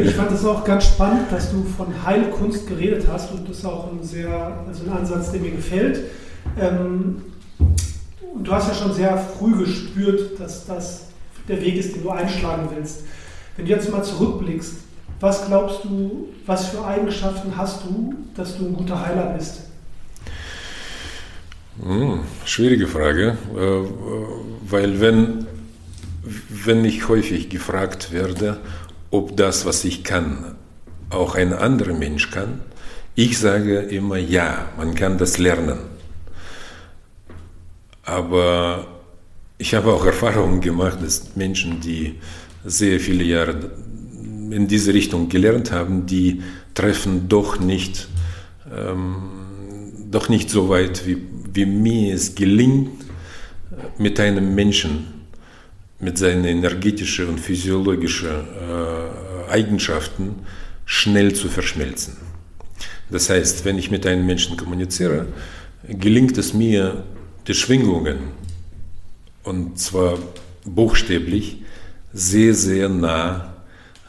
ich 0.02 0.14
fand 0.14 0.32
es 0.32 0.44
auch 0.46 0.64
ganz 0.64 0.86
spannend, 0.86 1.30
dass 1.30 1.50
du 1.50 1.64
von 1.76 1.88
Heilkunst 2.06 2.66
geredet 2.66 3.06
hast 3.12 3.30
und 3.32 3.46
das 3.46 3.58
ist 3.58 3.66
auch 3.66 3.92
ein 3.92 4.02
sehr, 4.02 4.64
also 4.66 4.84
ein 4.84 4.90
Ansatz, 4.90 5.32
der 5.32 5.40
mir 5.42 5.50
gefällt. 5.50 6.00
Ähm, 6.58 7.20
du 8.42 8.52
hast 8.52 8.68
ja 8.68 8.74
schon 8.74 8.94
sehr 8.94 9.18
früh 9.18 9.58
gespürt, 9.58 10.40
dass 10.40 10.64
das 10.64 11.11
der 11.48 11.60
Weg 11.60 11.76
ist, 11.76 11.94
den 11.94 12.02
du 12.02 12.10
einschlagen 12.10 12.68
willst. 12.74 13.02
Wenn 13.56 13.66
du 13.66 13.72
jetzt 13.72 13.90
mal 13.90 14.02
zurückblickst, 14.02 14.74
was 15.20 15.46
glaubst 15.46 15.84
du, 15.84 16.28
was 16.46 16.68
für 16.68 16.84
Eigenschaften 16.84 17.56
hast 17.56 17.84
du, 17.84 18.14
dass 18.34 18.56
du 18.56 18.66
ein 18.66 18.74
guter 18.74 19.06
Heiler 19.06 19.34
bist? 19.36 19.62
Hm, 21.80 22.20
schwierige 22.44 22.86
Frage, 22.86 23.36
äh, 23.56 24.70
weil 24.70 25.00
wenn, 25.00 25.46
wenn 26.48 26.84
ich 26.84 27.08
häufig 27.08 27.48
gefragt 27.48 28.12
werde, 28.12 28.58
ob 29.10 29.36
das, 29.36 29.64
was 29.64 29.84
ich 29.84 30.04
kann, 30.04 30.56
auch 31.10 31.34
ein 31.34 31.52
anderer 31.52 31.94
Mensch 31.94 32.30
kann, 32.30 32.60
ich 33.14 33.38
sage 33.38 33.78
immer 33.78 34.16
ja, 34.16 34.66
man 34.76 34.94
kann 34.94 35.18
das 35.18 35.38
lernen. 35.38 35.78
Aber 38.04 38.86
ich 39.62 39.74
habe 39.74 39.92
auch 39.92 40.04
Erfahrungen 40.04 40.60
gemacht, 40.60 40.98
dass 41.00 41.36
Menschen, 41.36 41.80
die 41.80 42.16
sehr 42.64 42.98
viele 42.98 43.22
Jahre 43.22 43.70
in 44.50 44.66
diese 44.66 44.92
Richtung 44.92 45.28
gelernt 45.28 45.70
haben, 45.70 46.04
die 46.04 46.42
treffen 46.74 47.28
doch 47.28 47.60
nicht, 47.60 48.08
ähm, 48.76 49.12
doch 50.10 50.28
nicht 50.28 50.50
so 50.50 50.68
weit, 50.68 51.06
wie, 51.06 51.16
wie 51.54 51.64
mir 51.64 52.12
es 52.12 52.34
gelingt, 52.34 53.04
mit 53.98 54.18
einem 54.18 54.52
Menschen, 54.52 55.06
mit 56.00 56.18
seinen 56.18 56.44
energetischen 56.44 57.28
und 57.28 57.38
physiologischen 57.38 58.30
äh, 58.30 59.48
Eigenschaften 59.48 60.40
schnell 60.86 61.34
zu 61.34 61.48
verschmelzen. 61.48 62.16
Das 63.10 63.30
heißt, 63.30 63.64
wenn 63.64 63.78
ich 63.78 63.92
mit 63.92 64.08
einem 64.08 64.26
Menschen 64.26 64.56
kommuniziere, 64.56 65.26
gelingt 65.86 66.36
es 66.36 66.52
mir, 66.52 67.04
die 67.46 67.54
Schwingungen 67.54 68.42
und 69.44 69.78
zwar 69.78 70.18
buchstäblich 70.64 71.62
sehr, 72.12 72.54
sehr 72.54 72.88
nah 72.88 73.54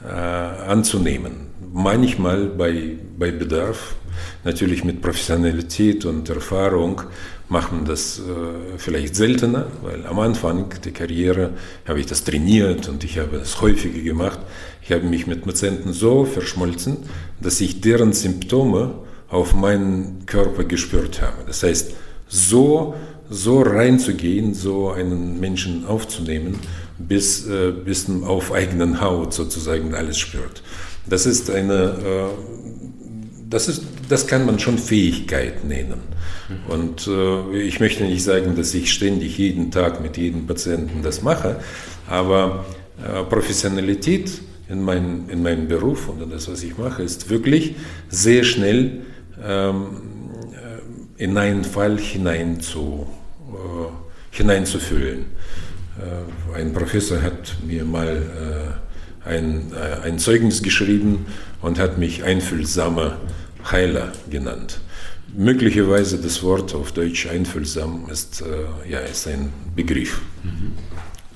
äh, 0.04 0.10
anzunehmen. 0.10 1.48
Manchmal 1.72 2.48
bei, 2.48 2.98
bei 3.18 3.32
Bedarf, 3.32 3.96
natürlich 4.44 4.84
mit 4.84 5.02
Professionalität 5.02 6.06
und 6.06 6.30
Erfahrung, 6.30 7.02
macht 7.50 7.72
man 7.72 7.86
das 7.86 8.20
äh, 8.20 8.78
vielleicht 8.78 9.16
seltener, 9.16 9.68
weil 9.82 10.06
am 10.06 10.20
Anfang 10.20 10.74
der 10.84 10.92
Karriere 10.92 11.52
habe 11.88 12.00
ich 12.00 12.06
das 12.06 12.24
trainiert 12.24 12.88
und 12.90 13.04
ich 13.04 13.18
habe 13.20 13.38
das 13.38 13.62
häufiger 13.62 14.02
gemacht. 14.02 14.40
Ich 14.82 14.92
habe 14.92 15.04
mich 15.04 15.28
mit 15.28 15.44
Patienten 15.44 15.94
so 15.94 16.26
verschmolzen, 16.26 16.98
dass 17.42 17.62
ich 17.62 17.82
deren 17.82 18.14
Symptome 18.14 18.96
auf 19.30 19.54
meinen 19.56 20.26
Körper 20.26 20.64
gespürt 20.64 21.22
habe. 21.22 21.44
Das 21.48 21.64
heißt, 21.64 21.94
so 22.28 22.96
so 23.34 23.62
reinzugehen, 23.62 24.54
so 24.54 24.92
einen 24.92 25.40
Menschen 25.40 25.86
aufzunehmen, 25.88 26.60
bis, 27.00 27.48
äh, 27.48 27.72
bis 27.72 28.08
man 28.08 28.24
auf 28.24 28.52
eigenen 28.52 29.02
Haut 29.02 29.34
sozusagen 29.34 29.96
alles 29.96 30.20
spürt. 30.20 30.62
Das 31.10 31.26
ist 31.26 31.50
eine, 31.50 31.74
äh, 31.74 32.30
das, 33.50 33.68
ist, 33.68 33.84
das 34.08 34.28
kann 34.28 34.46
man 34.46 34.60
schon 34.60 34.78
Fähigkeit 34.78 35.66
nennen. 35.66 36.02
Und 36.68 37.08
äh, 37.08 37.58
ich 37.62 37.80
möchte 37.80 38.04
nicht 38.04 38.24
sagen, 38.24 38.56
dass 38.56 38.74
ich 38.74 38.92
ständig 38.92 39.38
jeden 39.38 39.72
Tag 39.72 40.02
mit 40.02 40.18
jedem 40.18 40.46
Patienten 40.46 41.02
das 41.02 41.24
mache, 41.24 41.60
aber 42.08 42.66
äh, 43.02 43.24
Professionalität 43.24 44.42
in, 44.70 44.84
mein, 44.84 45.30
in 45.30 45.42
meinem 45.42 45.68
Beruf 45.68 46.10
und 46.10 46.22
in 46.22 46.30
das, 46.30 46.50
was 46.50 46.62
ich 46.62 46.78
mache, 46.78 47.02
ist 47.02 47.30
wirklich 47.30 47.76
sehr 48.10 48.44
schnell 48.44 49.02
ähm, 49.44 49.88
äh, 51.18 51.24
in 51.24 51.38
einen 51.38 51.64
Fall 51.64 51.98
hinein 51.98 52.62
hineinzufühlen. 54.32 55.26
Äh, 56.00 56.58
ein 56.58 56.74
Professor 56.74 57.22
hat 57.22 57.56
mir 57.66 57.86
mal 57.86 58.18
äh, 59.26 59.30
ein, 59.30 59.72
äh, 59.74 60.06
ein 60.06 60.20
Zeugnis 60.20 60.64
geschrieben 60.64 61.26
und 61.62 61.80
hat 61.80 61.98
mich 61.98 62.24
einfühlsamer 62.24 63.18
Heiler 63.72 64.12
genannt. 64.30 64.80
Möglicherweise 65.36 66.20
das 66.20 66.44
Wort 66.44 66.76
auf 66.76 66.92
Deutsch 66.92 67.28
einfühlsam 67.28 68.08
ist, 68.12 68.42
äh, 68.42 68.90
ja, 68.90 69.00
ist 69.00 69.28
ein 69.28 69.52
Begriff. 69.76 70.22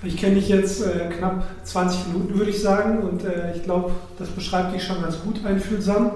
Ich 0.03 0.17
kenne 0.17 0.35
dich 0.35 0.49
jetzt 0.49 0.81
äh, 0.85 1.09
knapp 1.17 1.47
20 1.63 2.07
Minuten, 2.07 2.37
würde 2.37 2.51
ich 2.51 2.61
sagen, 2.61 2.99
und 2.99 3.23
äh, 3.23 3.55
ich 3.55 3.63
glaube, 3.63 3.91
das 4.19 4.29
beschreibt 4.29 4.75
dich 4.75 4.83
schon 4.83 5.01
ganz 5.01 5.19
gut, 5.21 5.43
einfühlsam. 5.43 6.11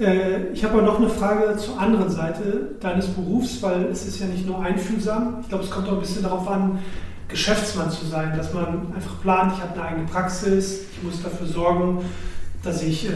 Äh, 0.00 0.52
ich 0.52 0.64
habe 0.64 0.78
aber 0.78 0.82
noch 0.82 0.98
eine 0.98 1.10
Frage 1.10 1.56
zur 1.58 1.78
anderen 1.78 2.10
Seite 2.10 2.70
deines 2.80 3.08
Berufs, 3.08 3.62
weil 3.62 3.84
es 3.86 4.06
ist 4.06 4.18
ja 4.18 4.26
nicht 4.26 4.46
nur 4.46 4.62
einfühlsam. 4.62 5.38
Ich 5.42 5.48
glaube, 5.48 5.64
es 5.64 5.70
kommt 5.70 5.88
auch 5.88 5.94
ein 5.94 6.00
bisschen 6.00 6.22
darauf 6.22 6.48
an, 6.48 6.78
Geschäftsmann 7.28 7.90
zu 7.90 8.06
sein, 8.06 8.36
dass 8.36 8.52
man 8.54 8.92
einfach 8.94 9.20
plant, 9.20 9.52
ich 9.54 9.62
habe 9.62 9.74
eine 9.74 9.82
eigene 9.82 10.06
Praxis, 10.06 10.86
ich 10.92 11.02
muss 11.02 11.22
dafür 11.22 11.46
sorgen, 11.46 12.04
dass 12.62 12.82
ich, 12.82 13.06
äh, 13.06 13.12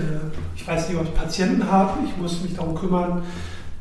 ich 0.55 0.67
weiß 0.67 0.89
nicht, 0.89 0.99
ob 0.99 1.05
ich 1.05 1.15
Patienten 1.15 1.71
habe, 1.71 1.99
ich 2.07 2.17
muss 2.17 2.43
mich 2.43 2.55
darum 2.55 2.75
kümmern, 2.75 3.23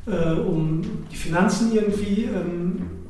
äh, 0.07 0.33
um 0.33 0.81
die 1.11 1.15
Finanzen 1.15 1.73
irgendwie. 1.73 2.29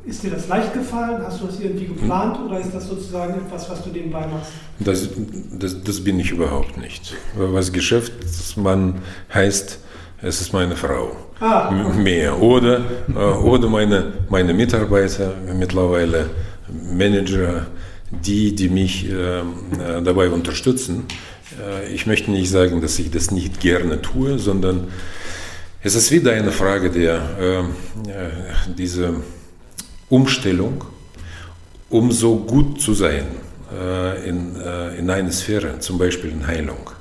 Ähm, 0.03 0.09
ist 0.09 0.23
dir 0.23 0.31
das 0.31 0.47
leicht 0.47 0.73
gefallen? 0.73 1.21
Hast 1.23 1.41
du 1.41 1.47
das 1.47 1.59
irgendwie 1.59 1.85
geplant 1.85 2.37
oder 2.45 2.59
ist 2.59 2.73
das 2.73 2.87
sozusagen 2.87 3.33
etwas, 3.35 3.69
was 3.69 3.83
du 3.83 3.89
nebenbei 3.89 4.25
machst? 4.27 4.51
Das, 4.79 5.09
das, 5.51 5.83
das 5.83 6.03
bin 6.03 6.19
ich 6.19 6.31
überhaupt 6.31 6.77
nicht. 6.77 7.15
Was 7.35 7.71
Geschäftsmann 7.71 9.01
heißt, 9.33 9.79
es 10.21 10.41
ist 10.41 10.53
meine 10.53 10.75
Frau. 10.75 11.15
Ah. 11.39 11.71
Mehr. 11.71 12.41
Oder, 12.41 12.81
äh, 13.13 13.19
oder 13.19 13.67
meine, 13.67 14.13
meine 14.29 14.53
Mitarbeiter, 14.53 15.33
mittlerweile 15.53 16.29
Manager, 16.69 17.67
die, 18.09 18.55
die 18.55 18.69
mich 18.69 19.09
äh, 19.09 19.41
dabei 20.03 20.29
unterstützen. 20.29 21.05
Äh, 21.61 21.93
ich 21.93 22.07
möchte 22.07 22.31
nicht 22.31 22.49
sagen, 22.49 22.81
dass 22.81 22.99
ich 22.99 23.11
das 23.11 23.31
nicht 23.31 23.59
gerne 23.59 24.01
tue, 24.01 24.39
sondern 24.39 24.87
es 25.81 25.95
ist 25.95 26.11
wieder 26.11 26.31
eine 26.31 26.51
Frage 26.51 26.89
der, 26.89 27.21
äh, 27.39 27.59
äh, 27.59 27.63
diese 28.77 29.15
Umstellung, 30.13 30.83
um 31.89 32.11
so 32.11 32.35
gut 32.35 32.79
zu 32.79 32.93
sein 32.93 33.25
äh, 33.73 34.29
in, 34.29 34.55
äh, 34.55 34.95
in 34.99 35.09
einer 35.09 35.31
Sphäre, 35.31 35.79
zum 35.79 35.97
Beispiel 35.97 36.29
in 36.29 36.45
Heilung. 36.45 36.91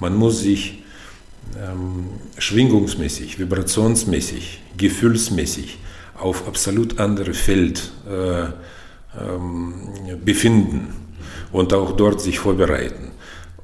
Man 0.00 0.16
muss 0.16 0.40
sich 0.40 0.82
ähm, 1.54 2.06
schwingungsmäßig, 2.38 3.38
vibrationsmäßig, 3.38 4.62
gefühlsmäßig 4.78 5.80
auf 6.18 6.48
absolut 6.48 6.98
andere 6.98 7.34
Feld 7.34 7.92
äh, 8.08 8.44
ähm, 9.22 9.90
befinden 10.24 10.94
und 11.52 11.74
auch 11.74 11.92
dort 11.92 12.22
sich 12.22 12.38
vorbereiten. 12.38 13.10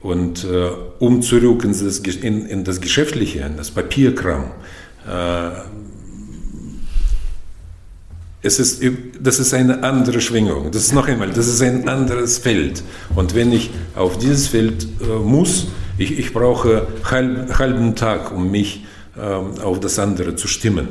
Und 0.01 0.45
äh, 0.45 0.69
um 0.99 1.23
zurück 1.23 1.65
in 1.65 1.71
das, 1.71 1.99
in, 2.01 2.45
in 2.47 2.63
das 2.63 2.83
Geschäftliche, 2.83 3.41
in 3.41 3.57
das 3.57 3.71
Papierkram, 3.71 4.51
äh, 5.07 5.51
es 8.43 8.61
ist, 8.61 8.83
das 9.21 9.41
ist 9.41 9.53
eine 9.53 9.83
andere 9.83 10.21
Schwingung. 10.21 10.71
Das 10.71 10.83
ist 10.83 10.93
noch 10.93 11.09
einmal, 11.09 11.31
das 11.31 11.49
ist 11.49 11.61
ein 11.61 11.89
anderes 11.89 12.39
Feld. 12.39 12.83
Und 13.15 13.35
wenn 13.35 13.53
ich 13.53 13.71
auf 13.97 14.19
dieses 14.19 14.49
Feld 14.49 14.87
äh, 15.01 15.19
muss, 15.19 15.69
ich, 15.99 16.19
ich 16.19 16.33
brauche 16.33 16.87
halb, 17.05 17.59
halben 17.59 17.97
Tag, 17.97 18.33
um 18.33 18.51
mich 18.51 18.85
äh, 19.17 19.21
auf 19.21 19.81
das 19.81 19.99
andere 19.99 20.37
zu 20.37 20.47
stimmen, 20.47 20.89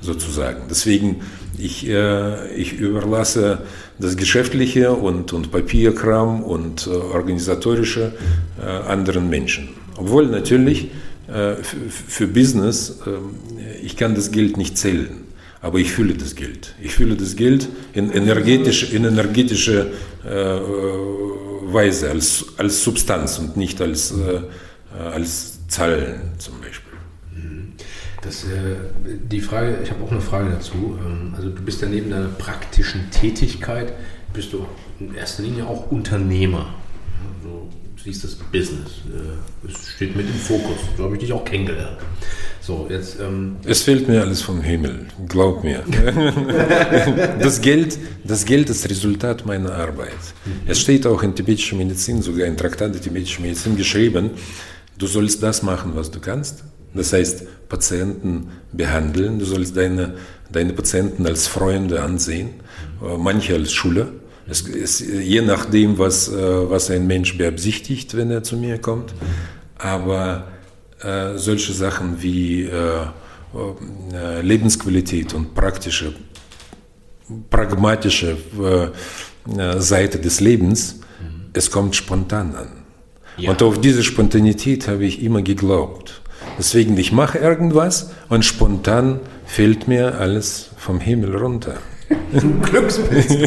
sozusagen. 0.00 0.62
Deswegen, 0.68 1.20
ich, 1.56 1.88
äh, 1.88 2.52
ich 2.54 2.72
überlasse 2.72 3.58
das 4.00 4.16
Geschäftliche 4.16 4.92
und, 4.92 5.32
und 5.32 5.52
Papierkram 5.52 6.42
und 6.42 6.88
äh, 6.88 6.90
organisatorische 6.90 8.12
äh, 8.60 8.66
anderen 8.66 9.28
Menschen. 9.28 9.68
Obwohl 9.96 10.26
natürlich 10.26 10.88
äh, 11.28 11.54
für 11.62 12.26
Business, 12.26 12.98
ähm, 13.06 13.36
ich 13.80 13.96
kann 13.96 14.16
das 14.16 14.32
Geld 14.32 14.56
nicht 14.56 14.76
zählen 14.76 15.29
aber 15.62 15.78
ich 15.78 15.92
fühle 15.92 16.14
das 16.14 16.34
Geld. 16.34 16.74
Ich 16.80 16.94
fühle 16.94 17.16
das 17.16 17.36
Geld 17.36 17.68
in 17.92 18.10
energetische, 18.10 18.94
in 18.94 19.04
energetische 19.04 19.92
äh, 20.24 20.30
Weise, 21.72 22.10
als, 22.10 22.46
als 22.56 22.82
Substanz 22.82 23.38
und 23.38 23.56
nicht 23.56 23.80
als, 23.80 24.12
äh, 24.12 24.40
als 24.98 25.66
Zahlen 25.68 26.32
zum 26.38 26.60
Beispiel. 26.60 26.92
Mhm. 27.34 27.72
Das, 28.22 28.44
äh, 28.44 28.76
die 29.04 29.40
Frage, 29.40 29.78
ich 29.82 29.90
habe 29.90 30.02
auch 30.02 30.10
eine 30.10 30.20
Frage 30.20 30.50
dazu. 30.50 30.98
Ähm, 31.04 31.34
also 31.36 31.50
du 31.50 31.62
bist 31.62 31.82
ja 31.82 31.88
neben 31.88 32.10
deiner 32.10 32.28
praktischen 32.28 33.10
Tätigkeit, 33.10 33.92
bist 34.32 34.52
du 34.52 34.66
in 34.98 35.14
erster 35.14 35.42
Linie 35.42 35.66
auch 35.66 35.90
Unternehmer. 35.90 36.74
Du 37.42 37.70
siehst 38.02 38.24
das 38.24 38.34
Business. 38.34 39.02
Es 39.62 39.74
äh, 39.74 39.94
steht 39.96 40.16
mit 40.16 40.26
im 40.26 40.34
Fokus. 40.34 40.78
So 40.96 41.04
habe 41.04 41.16
ich 41.16 41.20
dich 41.20 41.32
auch 41.32 41.44
kennengelernt. 41.44 41.98
So, 42.60 42.86
jetzt, 42.90 43.18
ähm 43.20 43.56
es 43.64 43.82
fehlt 43.82 44.06
mir 44.06 44.20
alles 44.20 44.42
vom 44.42 44.60
Himmel, 44.60 45.06
glaub 45.28 45.64
mir. 45.64 45.82
das, 47.40 47.60
Geld, 47.60 47.98
das 48.22 48.44
Geld 48.44 48.68
ist 48.68 48.88
Resultat 48.88 49.46
meiner 49.46 49.72
Arbeit. 49.72 50.12
Es 50.66 50.78
steht 50.80 51.06
auch 51.06 51.22
in 51.22 51.34
tibetischer 51.34 51.76
Medizin, 51.76 52.20
sogar 52.20 52.46
in 52.46 52.56
Traktat 52.56 52.94
der 52.94 53.00
tibetischer 53.00 53.40
Medizin 53.40 53.76
geschrieben, 53.76 54.30
du 54.98 55.06
sollst 55.06 55.42
das 55.42 55.62
machen, 55.62 55.92
was 55.94 56.10
du 56.10 56.20
kannst. 56.20 56.64
Das 56.92 57.12
heißt, 57.12 57.68
Patienten 57.68 58.48
behandeln, 58.72 59.38
du 59.38 59.44
sollst 59.44 59.76
deine, 59.76 60.14
deine 60.52 60.72
Patienten 60.72 61.26
als 61.26 61.46
Freunde 61.46 62.02
ansehen, 62.02 62.50
äh, 63.02 63.16
manche 63.16 63.54
als 63.54 63.72
Schüler. 63.72 64.08
Es 64.48 64.62
ist 64.62 65.00
je 65.00 65.40
nachdem, 65.42 65.98
was, 65.98 66.28
äh, 66.28 66.34
was 66.70 66.90
ein 66.90 67.06
Mensch 67.06 67.38
beabsichtigt, 67.38 68.16
wenn 68.16 68.30
er 68.30 68.42
zu 68.42 68.56
mir 68.56 68.78
kommt. 68.78 69.14
Aber 69.78 70.48
äh, 71.02 71.36
solche 71.36 71.72
Sachen 71.72 72.22
wie 72.22 72.64
äh, 72.64 73.06
äh, 74.12 74.40
Lebensqualität 74.42 75.34
und 75.34 75.54
praktische, 75.54 76.12
pragmatische 77.50 78.36
äh, 79.56 79.80
Seite 79.80 80.18
des 80.18 80.40
Lebens, 80.40 81.00
mhm. 81.20 81.46
es 81.52 81.70
kommt 81.70 81.96
spontan 81.96 82.54
an. 82.54 82.68
Ja. 83.36 83.50
Und 83.50 83.62
auf 83.62 83.80
diese 83.80 84.04
Spontanität 84.04 84.86
habe 84.86 85.04
ich 85.04 85.22
immer 85.22 85.42
geglaubt. 85.42 86.20
Deswegen, 86.58 86.96
ich 86.96 87.12
mache 87.12 87.38
irgendwas 87.38 88.10
und 88.28 88.44
spontan 88.44 89.20
fällt 89.46 89.88
mir 89.88 90.18
alles 90.18 90.70
vom 90.76 91.00
Himmel 91.00 91.36
runter. 91.36 91.74
Du 92.32 92.60
Glückspilz. 92.60 93.34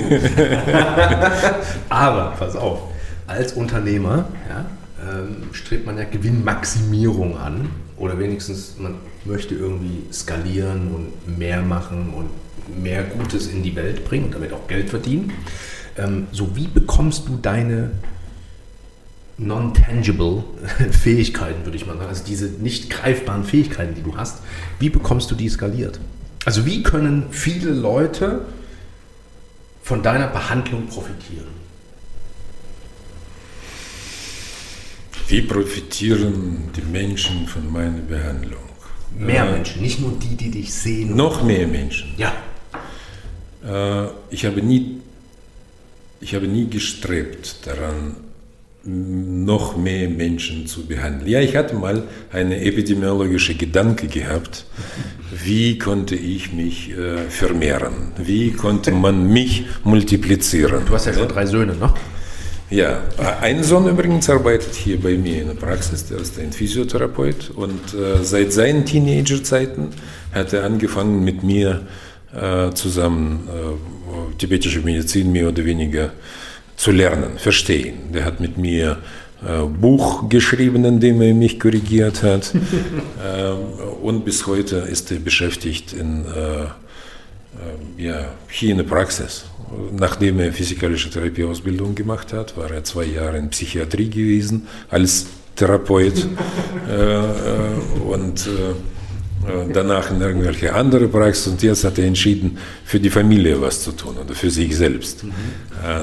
Aber, 1.90 2.34
pass 2.38 2.56
auf, 2.56 2.80
als 3.28 3.54
Unternehmer, 3.54 4.30
ja, 4.50 4.66
ähm, 5.04 5.54
strebt 5.54 5.86
man 5.86 5.98
ja 5.98 6.06
Gewinnmaximierung 6.06 7.38
an 7.38 7.70
oder 7.98 8.18
wenigstens 8.20 8.76
man 8.80 8.96
möchte 9.26 9.56
irgendwie 9.56 10.04
skalieren 10.12 10.90
und 10.94 11.38
mehr 11.38 11.62
machen 11.62 12.14
und 12.14 12.30
mehr 12.82 13.04
Gutes 13.04 13.48
in 13.48 13.64
die 13.64 13.76
Welt 13.76 14.06
bringen 14.06 14.26
und 14.26 14.36
damit 14.36 14.54
auch 14.54 14.68
Geld 14.68 14.90
verdienen. 14.90 15.34
Ähm, 15.98 16.28
so 16.32 16.56
wie 16.56 16.68
bekommst 16.68 17.28
du 17.28 17.38
deine 17.38 17.92
non-tangible 19.38 20.44
Fähigkeiten, 20.92 21.66
würde 21.66 21.78
ich 21.78 21.86
mal 21.86 21.98
sagen, 21.98 22.10
also 22.10 22.24
diese 22.24 22.46
nicht 22.46 22.90
greifbaren 22.90 23.44
Fähigkeiten, 23.44 23.96
die 23.96 24.04
du 24.04 24.16
hast, 24.16 24.42
wie 24.80 24.90
bekommst 24.90 25.30
du 25.32 25.36
die 25.36 25.50
skaliert? 25.50 26.00
Also 26.46 26.66
wie 26.66 26.84
können 26.84 27.28
viele 27.32 27.72
Leute 27.72 28.42
von 29.82 30.04
deiner 30.04 30.28
Behandlung 30.28 30.88
profitieren? 30.88 31.48
Wie 35.34 35.42
profitieren 35.42 36.70
die 36.76 36.84
Menschen 36.92 37.48
von 37.48 37.74
meiner 37.74 38.04
Behandlung? 38.08 38.70
Mehr 39.18 39.46
äh, 39.46 39.52
Menschen, 39.54 39.82
nicht 39.82 40.00
nur 40.00 40.12
die, 40.12 40.36
die 40.36 40.52
dich 40.52 40.72
sehen. 40.72 41.16
Noch 41.16 41.42
mehr 41.42 41.68
Menschen. 41.68 42.14
Ja. 42.18 42.34
Äh, 43.66 44.10
ich, 44.30 44.46
habe 44.46 44.62
nie, 44.62 45.02
ich 46.22 46.36
habe 46.36 46.48
nie 46.48 46.70
gestrebt 46.70 47.66
daran, 47.66 48.16
noch 48.84 49.76
mehr 49.76 50.08
Menschen 50.08 50.68
zu 50.68 50.86
behandeln. 50.86 51.28
Ja, 51.28 51.40
ich 51.40 51.56
hatte 51.56 51.74
mal 51.74 52.04
eine 52.32 52.62
epidemiologische 52.62 53.56
Gedanke 53.56 54.06
gehabt, 54.06 54.68
wie 55.32 55.80
konnte 55.80 56.16
ich 56.16 56.54
mich 56.54 56.92
äh, 56.92 57.28
vermehren, 57.30 58.12
wie 58.18 58.52
konnte 58.52 58.92
man 58.92 59.34
mich 59.34 59.66
multiplizieren. 59.84 60.86
Du 60.86 60.94
hast 60.94 61.08
ja 61.08 61.14
schon 61.14 61.28
drei 61.28 61.48
Söhne, 61.48 61.76
ne? 61.76 61.92
Ja, 62.74 63.04
ein 63.40 63.64
Sohn 63.64 63.88
übrigens 63.88 64.28
arbeitet 64.32 64.74
hier 64.74 65.00
bei 65.00 65.16
mir 65.16 65.44
in 65.44 65.48
der 65.48 65.54
Praxis, 65.54 66.08
der 66.08 66.18
ist 66.18 66.40
ein 66.40 66.52
Physiotherapeut 66.52 67.52
und 67.52 67.94
äh, 67.94 68.24
seit 68.24 68.52
seinen 68.52 68.84
Teenagerzeiten 68.84 69.90
hat 70.32 70.54
er 70.54 70.64
angefangen 70.64 71.24
mit 71.24 71.44
mir 71.44 71.82
äh, 72.34 72.72
zusammen 72.72 73.48
äh, 73.48 74.36
tibetische 74.40 74.80
Medizin 74.80 75.32
mehr 75.32 75.50
oder 75.50 75.64
weniger 75.66 76.14
zu 76.76 76.90
lernen, 76.90 77.38
verstehen. 77.38 78.12
Der 78.12 78.26
hat 78.26 78.40
mit 78.40 78.58
mir 78.58 78.98
äh, 79.46 79.66
Buch 79.68 80.28
geschrieben, 80.28 80.84
in 80.84 81.00
dem 81.00 81.22
er 81.22 81.36
mich 81.36 81.60
korrigiert 81.60 82.24
hat. 82.24 82.54
ähm, 83.24 83.58
und 84.02 84.26
bis 84.26 84.48
heute 84.48 84.78
ist 84.78 85.12
er 85.12 85.20
beschäftigt 85.20 85.94
in, 85.94 86.26
äh, 86.26 86.64
äh, 86.64 88.04
ja, 88.04 88.34
hier 88.50 88.72
in 88.72 88.78
der 88.78 88.86
Praxis. 88.86 89.46
Nachdem 89.92 90.40
er 90.40 90.52
physikalische 90.52 91.10
Therapieausbildung 91.10 91.96
gemacht 91.96 92.34
hat, 92.34 92.58
war 92.58 92.72
er 92.72 92.84
zwei 92.84 93.06
Jahre 93.06 93.38
in 93.38 93.50
Psychiatrie 93.50 94.10
gewesen 94.10 94.68
als 94.90 95.28
Therapeut 95.56 96.28
äh, 96.90 96.94
äh, 96.94 98.02
und 98.08 98.50
danach 99.74 100.10
in 100.10 100.22
irgendwelche 100.22 100.74
andere 100.74 101.10
Praxis 101.10 101.48
und 101.48 101.62
jetzt 101.62 101.84
hat 101.84 102.00
er 102.00 102.06
entschieden, 102.06 102.58
für 102.86 103.00
die 103.00 103.10
Familie 103.10 103.62
was 103.62 103.84
zu 103.84 103.92
tun 103.92 104.16
oder 104.24 104.34
für 104.34 104.50
sich 104.50 104.74
selbst. 104.76 105.26
Mhm. 105.26 105.34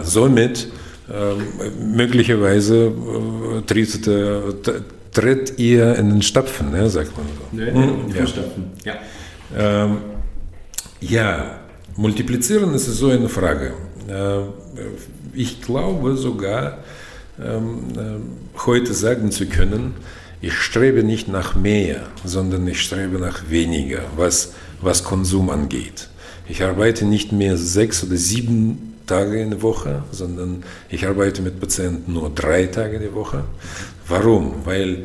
somit 0.05 0.69
möglicherweise 1.81 2.87
äh, 2.87 3.63
tritt, 3.63 4.07
äh, 4.07 4.41
tritt 5.13 5.59
ihr 5.59 5.97
in 5.97 6.11
den 6.11 6.23
Stapfen, 6.23 6.71
ne, 6.71 6.89
sagt 6.89 7.13
man 7.17 7.27
so. 7.27 7.57
Nee, 7.57 7.73
hm? 7.73 8.15
ja. 8.85 8.95
Ja. 9.57 9.85
Ähm, 9.85 9.97
ja, 11.01 11.60
multiplizieren 11.97 12.75
ist 12.75 12.87
so 12.87 13.09
eine 13.09 13.29
Frage. 13.29 13.73
Äh, 14.09 14.43
ich 15.35 15.63
glaube 15.63 16.17
sogar, 16.17 16.79
ähm, 17.43 17.79
äh, 17.97 18.61
heute 18.67 18.95
sagen 18.95 19.31
zu 19.31 19.47
können, 19.47 19.95
ich 20.43 20.55
strebe 20.55 21.03
nicht 21.03 21.29
nach 21.29 21.55
mehr, 21.55 22.07
sondern 22.25 22.67
ich 22.67 22.81
strebe 22.81 23.19
nach 23.19 23.51
weniger, 23.51 24.01
was, 24.17 24.53
was 24.81 25.05
Konsum 25.05 25.51
angeht. 25.51 26.09
Ich 26.49 26.63
arbeite 26.63 27.05
nicht 27.05 27.33
mehr 27.33 27.57
sechs 27.57 28.03
oder 28.03 28.17
sieben 28.17 28.95
Tage 29.07 29.41
in 29.41 29.51
der 29.51 29.63
Woche, 29.63 30.03
sondern 30.11 30.65
ich 30.89 31.07
arbeite 31.07 31.43
mit 31.43 31.61
Patienten 31.61 32.13
nur 32.13 32.31
drei 32.31 32.67
Tage 32.67 32.97
in 32.97 33.03
der 33.03 33.15
Woche. 33.15 33.45
Warum? 34.09 34.55
Weil 34.65 35.05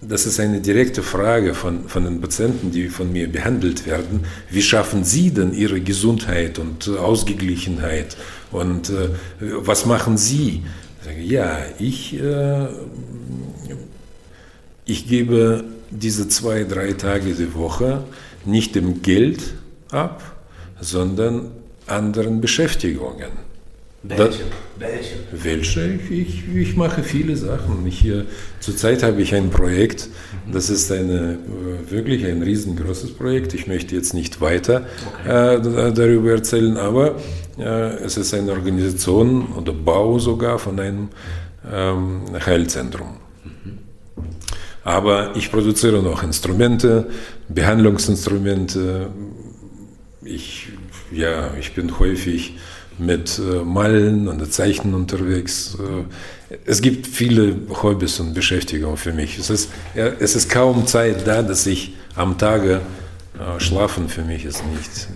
das 0.00 0.26
ist 0.26 0.40
eine 0.40 0.60
direkte 0.60 1.02
Frage 1.02 1.54
von, 1.54 1.88
von 1.88 2.04
den 2.04 2.20
Patienten, 2.20 2.70
die 2.70 2.88
von 2.88 3.12
mir 3.12 3.30
behandelt 3.30 3.86
werden. 3.86 4.24
Wie 4.50 4.62
schaffen 4.62 5.04
sie 5.04 5.30
denn 5.30 5.52
ihre 5.52 5.80
Gesundheit 5.80 6.58
und 6.58 6.88
Ausgeglichenheit? 6.88 8.16
Und 8.50 8.90
äh, 8.90 9.10
was 9.40 9.86
machen 9.86 10.16
sie? 10.16 10.62
Ja, 11.22 11.58
ich, 11.78 12.20
äh, 12.20 12.66
ich 14.84 15.08
gebe 15.08 15.64
diese 15.90 16.28
zwei, 16.28 16.64
drei 16.64 16.92
Tage 16.92 17.32
die 17.34 17.54
Woche 17.54 18.04
nicht 18.44 18.74
dem 18.74 19.02
Geld 19.02 19.54
ab, 19.90 20.36
sondern 20.80 21.50
anderen 21.86 22.40
Beschäftigungen. 22.40 23.47
Welche? 24.08 24.44
Welche? 24.78 25.16
Welche? 25.32 25.98
Ich, 26.10 26.42
ich, 26.54 26.76
mache 26.76 27.02
viele 27.02 27.36
Sachen. 27.36 27.86
Ich, 27.86 27.98
hier, 27.98 28.24
zurzeit 28.60 29.02
habe 29.02 29.20
ich 29.20 29.34
ein 29.34 29.50
Projekt, 29.50 30.08
das 30.50 30.70
ist 30.70 30.90
eine, 30.90 31.34
äh, 31.34 31.90
wirklich 31.90 32.24
ein 32.24 32.42
riesengroßes 32.42 33.12
Projekt. 33.14 33.54
Ich 33.54 33.66
möchte 33.66 33.94
jetzt 33.94 34.14
nicht 34.14 34.40
weiter 34.40 34.86
okay. 35.22 35.56
äh, 35.56 35.92
darüber 35.92 36.30
erzählen, 36.30 36.76
aber 36.76 37.16
äh, 37.58 37.96
es 38.04 38.16
ist 38.16 38.32
eine 38.32 38.52
Organisation 38.52 39.52
oder 39.52 39.72
Bau 39.72 40.18
sogar 40.18 40.58
von 40.58 40.80
einem 40.80 41.08
ähm, 41.70 42.22
Heilzentrum. 42.46 43.18
Mhm. 43.44 43.78
Aber 44.84 45.36
ich 45.36 45.50
produziere 45.50 46.02
noch 46.02 46.22
Instrumente, 46.22 47.08
Behandlungsinstrumente. 47.48 49.10
Ich 50.22 50.68
ja, 51.10 51.54
ich 51.58 51.74
bin 51.74 51.98
häufig 51.98 52.54
mit 52.98 53.38
äh, 53.38 53.64
Malen 53.64 54.28
und 54.28 54.52
Zeichnen 54.52 54.94
unterwegs. 54.94 55.76
Äh, 55.78 56.54
es 56.64 56.80
gibt 56.80 57.06
viele 57.06 57.56
Hobbys 57.82 58.20
und 58.20 58.34
Beschäftigungen 58.34 58.96
für 58.96 59.12
mich. 59.12 59.38
Es 59.38 59.50
ist, 59.50 59.70
ja, 59.94 60.06
es 60.06 60.34
ist 60.34 60.50
kaum 60.50 60.86
Zeit 60.86 61.26
da, 61.26 61.42
dass 61.42 61.66
ich 61.66 61.94
am 62.14 62.38
Tage 62.38 62.80
äh, 63.34 63.60
schlafen 63.60 64.08
für 64.08 64.22
mich 64.22 64.44
ist 64.44 64.62
nicht, 64.66 65.08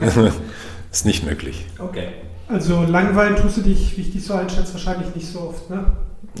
äh, 0.00 0.30
ist 0.92 1.06
nicht 1.06 1.24
möglich. 1.24 1.66
Okay. 1.78 2.08
Also 2.48 2.82
langweilen 2.84 3.36
tust 3.36 3.58
du 3.58 3.60
dich, 3.60 3.96
wie 3.96 4.00
ich 4.02 4.12
dich 4.12 4.24
so 4.24 4.34
einschätze, 4.34 4.72
wahrscheinlich 4.72 5.14
nicht 5.14 5.26
so 5.26 5.40
oft, 5.40 5.68
ne? 5.68 5.84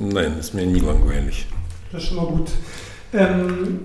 Nein, 0.00 0.38
ist 0.38 0.54
mir 0.54 0.64
nie 0.66 0.80
langweilig. 0.80 1.46
Das 1.92 2.02
ist 2.02 2.08
schon 2.08 2.16
mal 2.16 2.26
gut. 2.26 2.50
Ähm, 3.12 3.80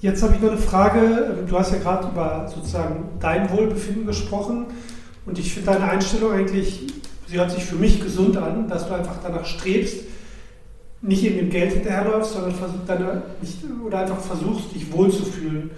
Jetzt 0.00 0.22
habe 0.22 0.34
ich 0.34 0.40
noch 0.40 0.50
eine 0.50 0.58
Frage. 0.60 1.38
Du 1.48 1.58
hast 1.58 1.72
ja 1.72 1.78
gerade 1.78 2.08
über 2.08 2.46
sozusagen 2.54 3.08
dein 3.18 3.50
Wohlbefinden 3.50 4.06
gesprochen. 4.06 4.66
Und 5.26 5.38
ich 5.38 5.52
finde 5.52 5.72
deine 5.72 5.90
Einstellung 5.90 6.32
eigentlich, 6.32 6.80
sie 7.28 7.36
hört 7.36 7.50
sich 7.50 7.64
für 7.64 7.74
mich 7.74 8.00
gesund 8.00 8.36
an, 8.36 8.68
dass 8.68 8.86
du 8.86 8.94
einfach 8.94 9.16
danach 9.22 9.44
strebst, 9.44 10.04
nicht 11.02 11.24
in 11.24 11.36
dem 11.36 11.50
Geld 11.50 11.72
hinterherläufst, 11.72 12.32
sondern 12.32 12.54
deine, 12.86 13.22
nicht, 13.42 13.58
oder 13.84 13.98
einfach 13.98 14.20
versuchst, 14.20 14.74
dich 14.74 14.90
wohlzufühlen. 14.92 15.70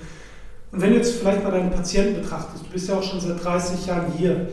Und 0.71 0.83
wenn 0.83 0.91
du 0.91 0.97
jetzt 0.97 1.17
vielleicht 1.17 1.43
mal 1.43 1.51
deinen 1.51 1.71
Patienten 1.71 2.21
betrachtest, 2.21 2.67
du 2.67 2.71
bist 2.71 2.89
ja 2.89 2.97
auch 2.97 3.03
schon 3.03 3.21
seit 3.21 3.43
30 3.43 3.87
Jahren 3.87 4.13
hier, 4.17 4.49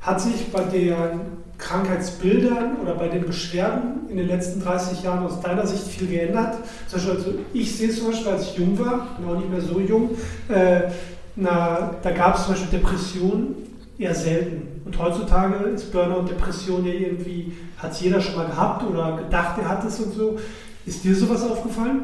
hat 0.00 0.20
sich 0.20 0.50
bei 0.50 0.62
der 0.62 1.20
Krankheitsbildern 1.58 2.76
oder 2.82 2.94
bei 2.94 3.08
den 3.08 3.26
Beschwerden 3.26 4.08
in 4.08 4.16
den 4.16 4.28
letzten 4.28 4.62
30 4.62 5.02
Jahren 5.02 5.26
aus 5.26 5.40
deiner 5.40 5.66
Sicht 5.66 5.84
viel 5.84 6.08
geändert? 6.08 6.56
Also 6.92 7.10
ich 7.52 7.76
sehe 7.76 7.90
zum 7.90 8.08
Beispiel, 8.08 8.32
als 8.32 8.44
ich 8.44 8.58
jung 8.58 8.78
war, 8.78 9.08
bin 9.18 9.28
auch 9.28 9.36
nicht 9.36 9.50
mehr 9.50 9.60
so 9.60 9.78
jung, 9.80 10.10
äh, 10.48 10.90
na, 11.36 11.94
da 12.02 12.10
gab 12.12 12.36
es 12.36 12.44
zum 12.44 12.54
Beispiel 12.54 12.78
Depressionen 12.78 13.67
eher 13.98 14.14
selten. 14.14 14.80
Und 14.84 14.96
heutzutage 14.98 15.64
ist 15.70 15.92
Burnout 15.92 16.28
Depression 16.28 16.86
ja 16.86 16.92
irgendwie, 16.92 17.52
hat 17.76 17.92
es 17.92 18.00
jeder 18.00 18.20
schon 18.20 18.36
mal 18.36 18.46
gehabt 18.46 18.84
oder 18.88 19.16
gedacht, 19.16 19.58
er 19.58 19.68
hat 19.68 19.84
es 19.84 19.98
und 20.00 20.14
so. 20.14 20.38
Ist 20.86 21.04
dir 21.04 21.14
sowas 21.14 21.42
aufgefallen? 21.42 22.02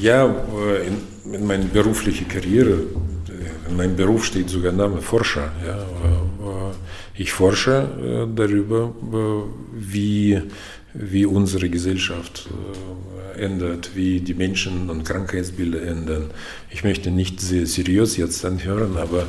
Ja, 0.00 0.26
äh, 0.26 0.86
in, 0.86 1.32
in 1.34 1.46
meiner 1.46 1.64
beruflichen 1.64 2.28
Karriere, 2.28 2.72
äh, 2.72 3.70
in 3.70 3.76
meinem 3.76 3.96
Beruf 3.96 4.24
steht 4.24 4.50
sogar 4.50 4.72
Name 4.72 5.00
Forscher. 5.00 5.50
Ja, 5.64 5.78
äh, 5.78 6.74
ich 7.14 7.32
forsche 7.32 8.28
darüber, 8.32 8.94
wie, 9.72 10.40
wie 10.94 11.26
unsere 11.26 11.68
Gesellschaft 11.68 12.48
ändert, 13.36 13.90
wie 13.96 14.20
die 14.20 14.34
Menschen 14.34 14.88
und 14.88 15.02
Krankheitsbilder 15.02 15.82
ändern. 15.82 16.30
Ich 16.70 16.84
möchte 16.84 17.10
nicht 17.10 17.40
sehr 17.40 17.66
seriös 17.66 18.16
jetzt 18.16 18.44
anhören, 18.44 18.96
aber 18.96 19.26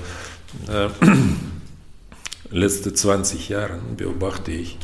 äh, 0.68 0.90
letzte 2.52 2.94
20 2.94 3.50
Jahre 3.50 3.80
beobachte 3.98 4.52
ich 4.52 4.78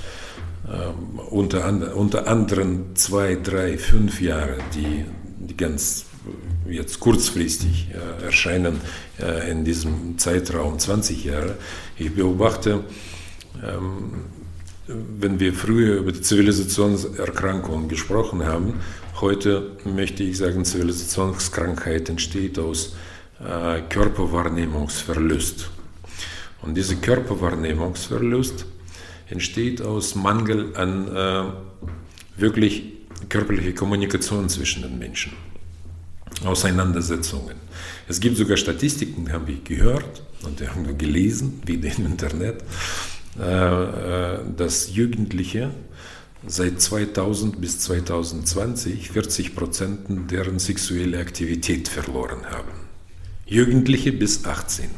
äh, 0.68 1.24
unter, 1.30 1.66
and, 1.66 1.94
unter 1.94 2.28
anderen 2.28 2.96
zwei, 2.96 3.36
drei, 3.36 3.78
fünf 3.78 4.22
Jahre, 4.22 4.58
die, 4.74 5.06
die 5.40 5.58
ganz 5.58 6.06
jetzt 6.68 7.00
kurzfristig 7.00 7.90
äh, 7.92 8.26
erscheinen 8.26 8.82
äh, 9.20 9.52
in 9.52 9.64
diesem 9.64 10.18
Zeitraum 10.18 10.80
20 10.80 11.24
Jahre. 11.26 11.58
Ich 11.98 12.14
beobachte, 12.14 12.84
ähm, 13.64 14.26
wenn 14.88 15.40
wir 15.40 15.54
früher 15.54 15.98
über 15.98 16.12
die 16.12 16.22
Zivilisationserkrankungen 16.22 17.88
gesprochen 17.88 18.46
haben, 18.46 18.76
heute 19.20 19.78
möchte 19.84 20.24
ich 20.24 20.38
sagen, 20.38 20.66
Zivilisationskrankheit 20.66 22.10
entsteht 22.10 22.60
aus 22.60 22.96
äh, 23.40 23.82
Körperwahrnehmungsverlust. 23.90 25.70
Und 26.62 26.76
dieser 26.76 26.96
Körperwahrnehmungsverlust 26.96 28.66
entsteht 29.30 29.82
aus 29.82 30.16
Mangel 30.16 30.76
an 30.76 31.16
äh, 31.16 31.44
wirklich 32.38 32.84
körperlicher 33.30 33.74
Kommunikation 33.74 34.50
zwischen 34.50 34.84
den 34.84 34.98
Menschen. 34.98 35.34
Auseinandersetzungen. 36.44 37.56
Es 38.08 38.20
gibt 38.20 38.38
sogar 38.38 38.58
Statistiken, 38.58 39.32
haben 39.32 39.48
wir 39.48 39.58
gehört 39.64 40.22
und 40.44 40.62
haben 40.68 40.86
wir 40.86 40.94
gelesen, 40.94 41.62
wie 41.66 41.76
im 41.76 42.06
Internet, 42.06 42.64
äh, 43.40 43.44
äh, 43.44 44.40
dass 44.56 44.94
Jugendliche 44.96 45.72
seit 46.48 46.80
2000 46.80 47.60
bis 47.60 47.80
2020 47.80 49.10
40 49.12 49.56
Prozent 49.56 50.32
deren 50.32 50.60
sexuelle 50.60 51.20
Aktivität 51.20 51.88
verloren 51.88 52.46
haben. 52.50 52.85
Jugendliche 53.46 54.12
bis 54.12 54.46
18. 54.46 54.90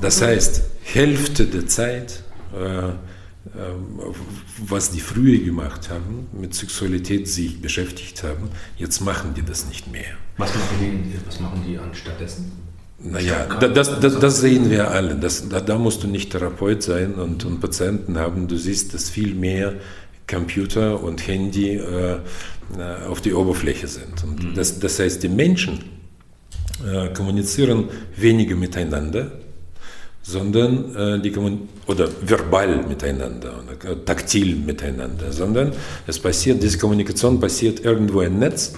Das 0.00 0.22
heißt, 0.22 0.62
Hälfte 0.82 1.46
der 1.46 1.66
Zeit 1.66 2.22
äh, 2.54 2.92
ähm, 3.56 4.14
was 4.66 4.90
die 4.90 5.00
früher 5.00 5.38
gemacht 5.38 5.88
haben, 5.90 6.26
mit 6.32 6.54
Sexualität 6.54 7.28
sich 7.28 7.62
beschäftigt 7.62 8.22
haben, 8.22 8.50
jetzt 8.76 9.00
machen 9.00 9.32
die 9.34 9.42
das 9.42 9.66
nicht 9.68 9.90
mehr. 9.90 10.16
Was 10.36 10.54
machen 10.54 10.76
die, 10.80 11.26
was 11.26 11.40
machen 11.40 11.64
die 11.66 11.78
anstattdessen? 11.78 12.52
Naja, 13.00 13.46
das, 13.60 14.00
das, 14.00 14.18
das, 14.18 14.40
sehen 14.40 14.70
wir 14.70 14.90
alle. 14.90 15.14
Das, 15.14 15.48
da, 15.48 15.60
da, 15.60 15.78
musst 15.78 16.02
du 16.02 16.08
nicht 16.08 16.32
Therapeut 16.32 16.82
sein 16.82 17.14
und, 17.14 17.44
und, 17.44 17.60
Patienten 17.60 18.18
haben. 18.18 18.48
Du 18.48 18.56
siehst, 18.56 18.92
dass 18.92 19.08
viel 19.08 19.34
mehr 19.34 19.74
Computer 20.28 21.00
und 21.02 21.26
Handy 21.26 21.76
äh, 21.76 22.14
äh 22.14 22.18
auf 23.08 23.20
die 23.20 23.32
Oberfläche 23.32 23.86
sind. 23.86 24.24
Und 24.24 24.42
mhm. 24.42 24.54
das, 24.54 24.80
das 24.80 24.98
heißt, 24.98 25.22
die 25.22 25.28
Menschen 25.28 25.84
äh, 26.84 27.08
kommunizieren 27.12 27.88
weniger 28.16 28.56
miteinander, 28.56 29.32
sondern 30.22 30.94
äh, 30.94 31.20
die 31.20 31.32
oder 31.86 32.08
verbal 32.20 32.84
miteinander, 32.86 33.54
oder 33.62 33.90
äh, 33.90 33.96
taktil 34.04 34.56
miteinander, 34.56 35.32
sondern 35.32 35.72
es 36.06 36.18
passiert, 36.18 36.62
diese 36.62 36.78
Kommunikation 36.78 37.40
passiert 37.40 37.84
irgendwo 37.84 38.20
im 38.22 38.38
Netz 38.38 38.74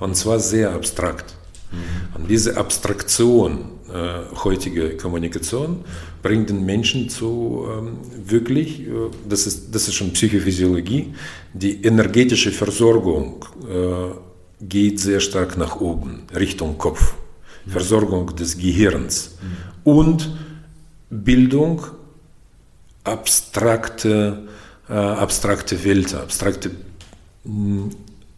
und 0.00 0.16
zwar 0.16 0.40
sehr 0.40 0.72
abstrakt. 0.72 1.34
Mhm. 1.70 2.16
Und 2.16 2.30
diese 2.30 2.56
Abstraktion 2.56 3.66
äh, 3.94 4.34
heutige 4.42 4.96
Kommunikation 4.96 5.84
bringt 6.22 6.48
den 6.48 6.64
Menschen 6.64 7.08
zu 7.08 7.66
ähm, 7.70 7.98
wirklich, 8.26 8.80
äh, 8.80 8.92
das, 9.28 9.46
ist, 9.46 9.74
das 9.74 9.88
ist 9.88 9.94
schon 9.94 10.12
Psychophysiologie, 10.12 11.14
die 11.52 11.82
energetische 11.84 12.50
Versorgung 12.50 13.44
äh, 13.68 14.64
geht 14.64 15.00
sehr 15.00 15.20
stark 15.20 15.58
nach 15.58 15.80
oben, 15.80 16.22
Richtung 16.34 16.78
Kopf. 16.78 17.14
Versorgung 17.66 18.34
des 18.36 18.58
Gehirns 18.58 19.36
und 19.84 20.30
Bildung 21.10 21.82
abstrakte, 23.04 24.48
äh, 24.88 24.92
abstrakte 24.92 25.84
Welt, 25.84 26.14
abstrakte 26.14 26.70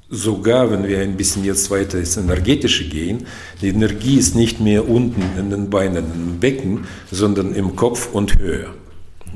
sogar 0.09 0.71
wenn 0.71 0.87
wir 0.87 1.01
ein 1.01 1.17
bisschen 1.17 1.45
jetzt 1.45 1.71
weiter 1.71 1.99
ins 1.99 2.17
Energetische 2.17 2.89
gehen, 2.89 3.27
die 3.61 3.69
Energie 3.69 4.19
ist 4.19 4.35
nicht 4.35 4.61
mehr 4.61 4.89
unten 4.89 5.23
in 5.39 5.51
den 5.51 5.71
Beinen, 5.71 6.05
im 6.13 6.41
Becken, 6.41 6.87
sondern 7.11 7.55
im 7.55 7.75
Kopf 7.77 8.13
und 8.13 8.39
höher. 8.39 8.75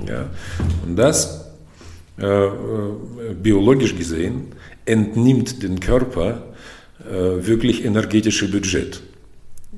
Ja? 0.07 0.29
Und 0.87 0.97
das, 0.97 1.47
äh, 2.19 2.25
äh 2.27 2.51
biologisch 3.43 3.97
gesehen, 3.97 4.53
entnimmt 4.85 5.63
den 5.63 5.81
Körper 5.81 6.43
äh, 7.01 7.47
wirklich 7.47 7.85
energetische 7.85 8.51
Budget. 8.51 9.03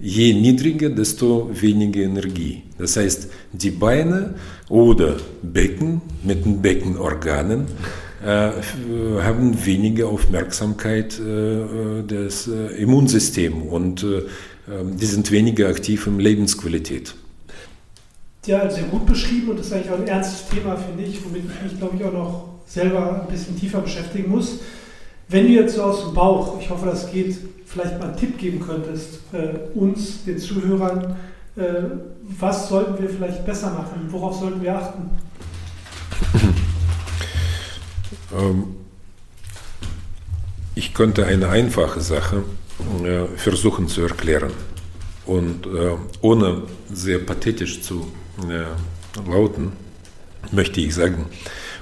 Je 0.00 0.32
niedriger, 0.32 0.90
desto 0.90 1.50
weniger 1.52 2.02
Energie. 2.02 2.62
Das 2.78 2.96
heißt, 2.96 3.28
die 3.52 3.70
Beine 3.70 4.34
oder 4.68 5.16
Becken 5.42 6.00
mit 6.22 6.44
den 6.44 6.62
Beckenorganen 6.62 7.66
haben 8.24 9.66
weniger 9.66 10.06
Aufmerksamkeit 10.06 11.18
äh, 11.18 12.02
des 12.04 12.46
äh, 12.46 12.80
Immunsystems 12.80 13.64
und 13.68 14.06
die 15.00 15.06
sind 15.06 15.30
weniger 15.32 15.68
aktiv 15.68 16.06
in 16.06 16.20
Lebensqualität. 16.20 17.16
Ja, 18.46 18.70
sehr 18.70 18.84
gut 18.84 19.06
beschrieben 19.06 19.50
und 19.50 19.58
das 19.58 19.66
ist 19.66 19.72
eigentlich 19.72 19.90
auch 19.90 19.98
ein 19.98 20.06
ernstes 20.06 20.48
Thema, 20.48 20.76
finde 20.76 21.02
ich, 21.02 21.24
womit 21.24 21.42
ich 21.44 21.62
mich, 21.70 21.78
glaube 21.78 21.96
ich, 21.96 22.04
auch 22.04 22.12
noch 22.12 22.48
selber 22.66 23.22
ein 23.22 23.32
bisschen 23.32 23.58
tiefer 23.58 23.80
beschäftigen 23.80 24.30
muss. 24.30 24.60
Wenn 25.28 25.46
du 25.46 25.52
jetzt 25.52 25.76
so 25.76 25.82
aus 25.82 26.04
dem 26.04 26.14
Bauch, 26.14 26.60
ich 26.60 26.68
hoffe, 26.68 26.86
das 26.86 27.10
geht, 27.10 27.36
vielleicht 27.66 27.98
mal 27.98 28.08
einen 28.08 28.16
Tipp 28.16 28.38
geben 28.38 28.60
könntest, 28.60 29.20
äh, 29.32 29.78
uns, 29.78 30.24
den 30.24 30.38
Zuhörern, 30.38 31.16
äh, 31.56 31.62
was 32.38 32.68
sollten 32.68 33.02
wir 33.02 33.08
vielleicht 33.08 33.44
besser 33.46 33.70
machen? 33.70 34.06
Worauf 34.08 34.38
sollten 34.38 34.62
wir 34.62 34.76
achten? 34.76 35.10
Ähm, 38.34 38.76
ich 40.74 40.94
könnte 40.94 41.26
eine 41.26 41.48
einfache 41.48 42.00
Sache 42.00 42.44
äh, 43.04 43.26
versuchen 43.36 43.88
zu 43.88 44.02
erklären 44.02 44.52
und 45.26 45.66
äh, 45.66 45.96
ohne 46.22 46.62
sehr 46.90 47.18
pathetisch 47.18 47.82
zu 47.82 48.10
äh, 48.48 49.30
lauten, 49.30 49.72
möchte 50.50 50.80
ich 50.80 50.94
sagen, 50.94 51.26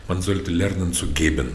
man 0.09 0.23
sollte 0.23 0.51
lernen 0.51 0.93
zu 0.93 1.09
geben. 1.09 1.55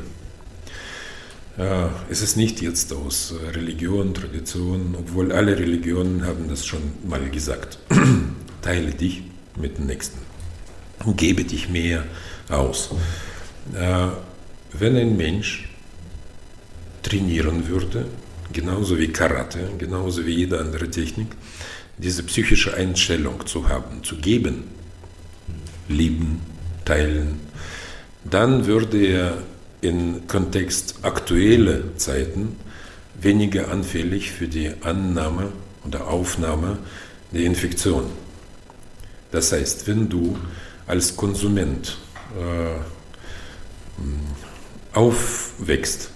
Es 2.09 2.21
ist 2.21 2.35
nicht 2.35 2.61
jetzt 2.61 2.91
aus 2.91 3.33
Religion, 3.53 4.13
Tradition, 4.13 4.95
obwohl 4.99 5.31
alle 5.31 5.57
Religionen 5.57 6.25
haben 6.25 6.49
das 6.49 6.65
schon 6.65 6.81
mal 7.07 7.29
gesagt. 7.29 7.79
Teile 8.61 8.91
dich 8.91 9.23
mit 9.57 9.77
dem 9.77 9.85
Nächsten. 9.85 10.19
Gebe 11.15 11.45
dich 11.45 11.69
mehr 11.69 12.03
aus 12.49 12.89
wenn 14.79 14.97
ein 14.97 15.17
Mensch 15.17 15.69
trainieren 17.03 17.67
würde, 17.67 18.05
genauso 18.51 18.97
wie 18.97 19.09
Karate, 19.09 19.69
genauso 19.77 20.25
wie 20.25 20.33
jede 20.33 20.59
andere 20.59 20.89
Technik, 20.89 21.27
diese 21.97 22.23
psychische 22.23 22.73
Einstellung 22.73 23.45
zu 23.45 23.69
haben, 23.69 24.03
zu 24.03 24.17
geben, 24.17 24.63
lieben, 25.87 26.41
teilen, 26.83 27.39
dann 28.23 28.65
würde 28.65 28.97
er 28.97 29.37
im 29.85 30.27
Kontext 30.27 30.95
aktueller 31.03 31.95
Zeiten 31.97 32.57
weniger 33.21 33.71
anfällig 33.71 34.31
für 34.31 34.47
die 34.47 34.71
Annahme 34.81 35.51
oder 35.85 36.07
Aufnahme 36.07 36.77
der 37.31 37.41
Infektion. 37.41 38.05
Das 39.31 39.51
heißt, 39.51 39.87
wenn 39.87 40.09
du 40.09 40.37
als 40.87 41.15
Konsument 41.15 41.97
äh, 42.39 42.79
aufwächst, 44.93 46.09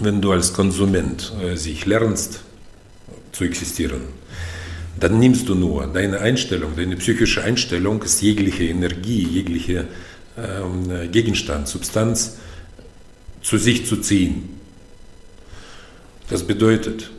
wenn 0.00 0.20
du 0.20 0.32
als 0.32 0.52
Konsument 0.52 1.32
äh, 1.42 1.56
sich 1.56 1.86
lernst 1.86 2.40
zu 3.32 3.44
existieren, 3.44 4.02
dann 4.98 5.18
nimmst 5.18 5.48
du 5.48 5.54
nur 5.54 5.86
deine 5.86 6.20
Einstellung, 6.20 6.76
deine 6.76 6.96
psychische 6.96 7.42
Einstellung 7.42 8.02
ist 8.02 8.20
jegliche 8.22 8.64
Energie, 8.64 9.26
jegliche 9.26 9.86
ähm, 10.36 11.10
Gegenstand, 11.10 11.68
Substanz 11.68 12.36
zu 13.42 13.58
sich 13.58 13.86
zu 13.86 13.96
ziehen. 13.96 14.60
Das 16.28 16.44
bedeutet, 16.44 17.10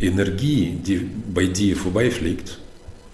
Energie, 0.00 0.76
die 0.84 1.08
bei 1.32 1.46
dir 1.46 1.76
vorbeifliegt, 1.76 2.58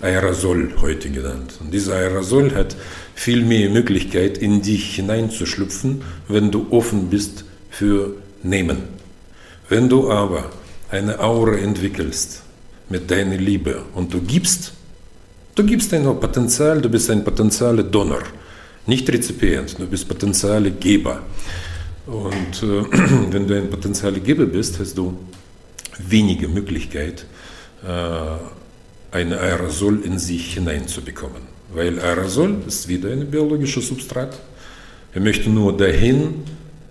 Aerosol 0.01 0.73
heute 0.81 1.11
genannt. 1.11 1.55
Und 1.61 1.73
dieser 1.73 1.95
Aerosol 1.95 2.55
hat 2.55 2.75
viel 3.15 3.45
mehr 3.45 3.69
Möglichkeit, 3.69 4.39
in 4.39 4.63
dich 4.63 4.97
hineinzuschlüpfen, 4.97 6.03
wenn 6.29 6.51
du 6.51 6.67
offen 6.71 7.11
bist 7.11 7.45
für 7.69 8.15
Nehmen. 8.43 8.79
Wenn 9.69 9.89
du 9.89 10.11
aber 10.11 10.51
eine 10.91 11.21
Aura 11.21 11.57
entwickelst 11.57 12.43
mit 12.89 13.11
deiner 13.11 13.37
Liebe 13.37 13.83
und 13.95 14.13
du 14.13 14.21
gibst, 14.23 14.73
du 15.55 15.65
gibst 15.65 15.93
ein 15.93 16.05
Potenzial, 16.05 16.81
du 16.81 16.89
bist 16.89 17.11
ein 17.11 17.23
potenzieller 17.23 17.83
Donor, 17.83 18.23
nicht 18.87 19.09
Rezipient, 19.09 19.79
du 19.79 19.87
bist 19.87 20.09
potenzieller 20.09 20.71
Geber. 20.71 21.23
Und 22.11 22.63
äh, 22.63 22.85
wenn 23.33 23.47
du 23.47 23.57
ein 23.57 23.71
potenzieller 23.71 24.21
Geber 24.21 24.47
bist, 24.47 24.79
hast 24.79 24.99
du 24.99 25.17
weniger 25.99 26.49
Möglichkeit, 26.49 27.25
äh, 27.87 29.17
ein 29.17 29.33
Aerosol 29.33 30.01
in 30.05 30.19
sich 30.19 30.55
hineinzubekommen. 30.55 31.43
Weil 31.73 32.01
Aerosol 32.01 32.63
ist 32.67 32.89
wieder 32.89 33.11
ein 33.11 33.31
biologisches 33.31 33.89
Substrat. 33.89 34.39
Er 35.13 35.21
möchte 35.21 35.51
nur 35.51 35.77
dahin 35.77 36.43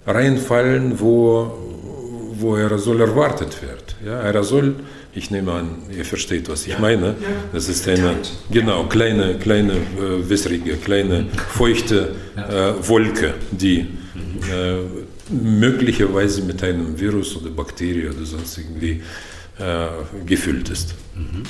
reinfallen, 0.06 1.00
wo, 1.00 1.52
wo 2.34 2.56
Aerosol 2.56 3.02
erwartet 3.02 3.62
wird. 3.62 3.96
Ja, 4.06 4.20
Aerosol, 4.22 4.76
ich 5.14 5.32
nehme 5.32 5.52
an, 5.52 5.70
ihr 5.96 6.06
versteht, 6.06 6.50
was 6.50 6.66
ich 6.66 6.74
ja. 6.74 6.80
meine. 6.80 7.16
Das 7.52 7.68
ist 7.68 7.88
eine 7.88 8.16
genau, 8.52 8.86
kleine, 8.86 9.36
kleine, 9.38 9.74
äh, 9.74 10.30
wässrige, 10.30 10.78
kleine, 10.78 11.26
feuchte 11.50 12.16
äh, 12.38 12.88
Wolke, 12.88 13.34
die 13.52 13.80
äh, 13.80 14.78
möglicherweise 15.30 16.42
mit 16.42 16.64
einem 16.64 17.00
Virus 17.00 17.36
oder 17.36 17.50
Bakterie 17.50 18.08
oder 18.10 18.26
sonst 18.26 18.58
irgendwie 18.58 19.02
äh, 19.60 19.88
gefüllt 20.26 20.70
ist. 20.70 20.96
Mhm. 21.16 21.44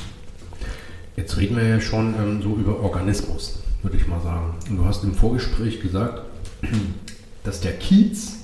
Jetzt 1.15 1.37
reden 1.37 1.57
wir 1.57 1.67
ja 1.67 1.81
schon 1.81 2.15
ähm, 2.15 2.41
so 2.41 2.55
über 2.55 2.79
Organismus, 2.79 3.61
würde 3.83 3.97
ich 3.97 4.07
mal 4.07 4.21
sagen. 4.21 4.55
Und 4.69 4.77
du 4.77 4.85
hast 4.85 5.03
im 5.03 5.13
Vorgespräch 5.13 5.81
gesagt, 5.81 6.21
dass 7.43 7.61
der 7.61 7.73
Kiez 7.73 8.37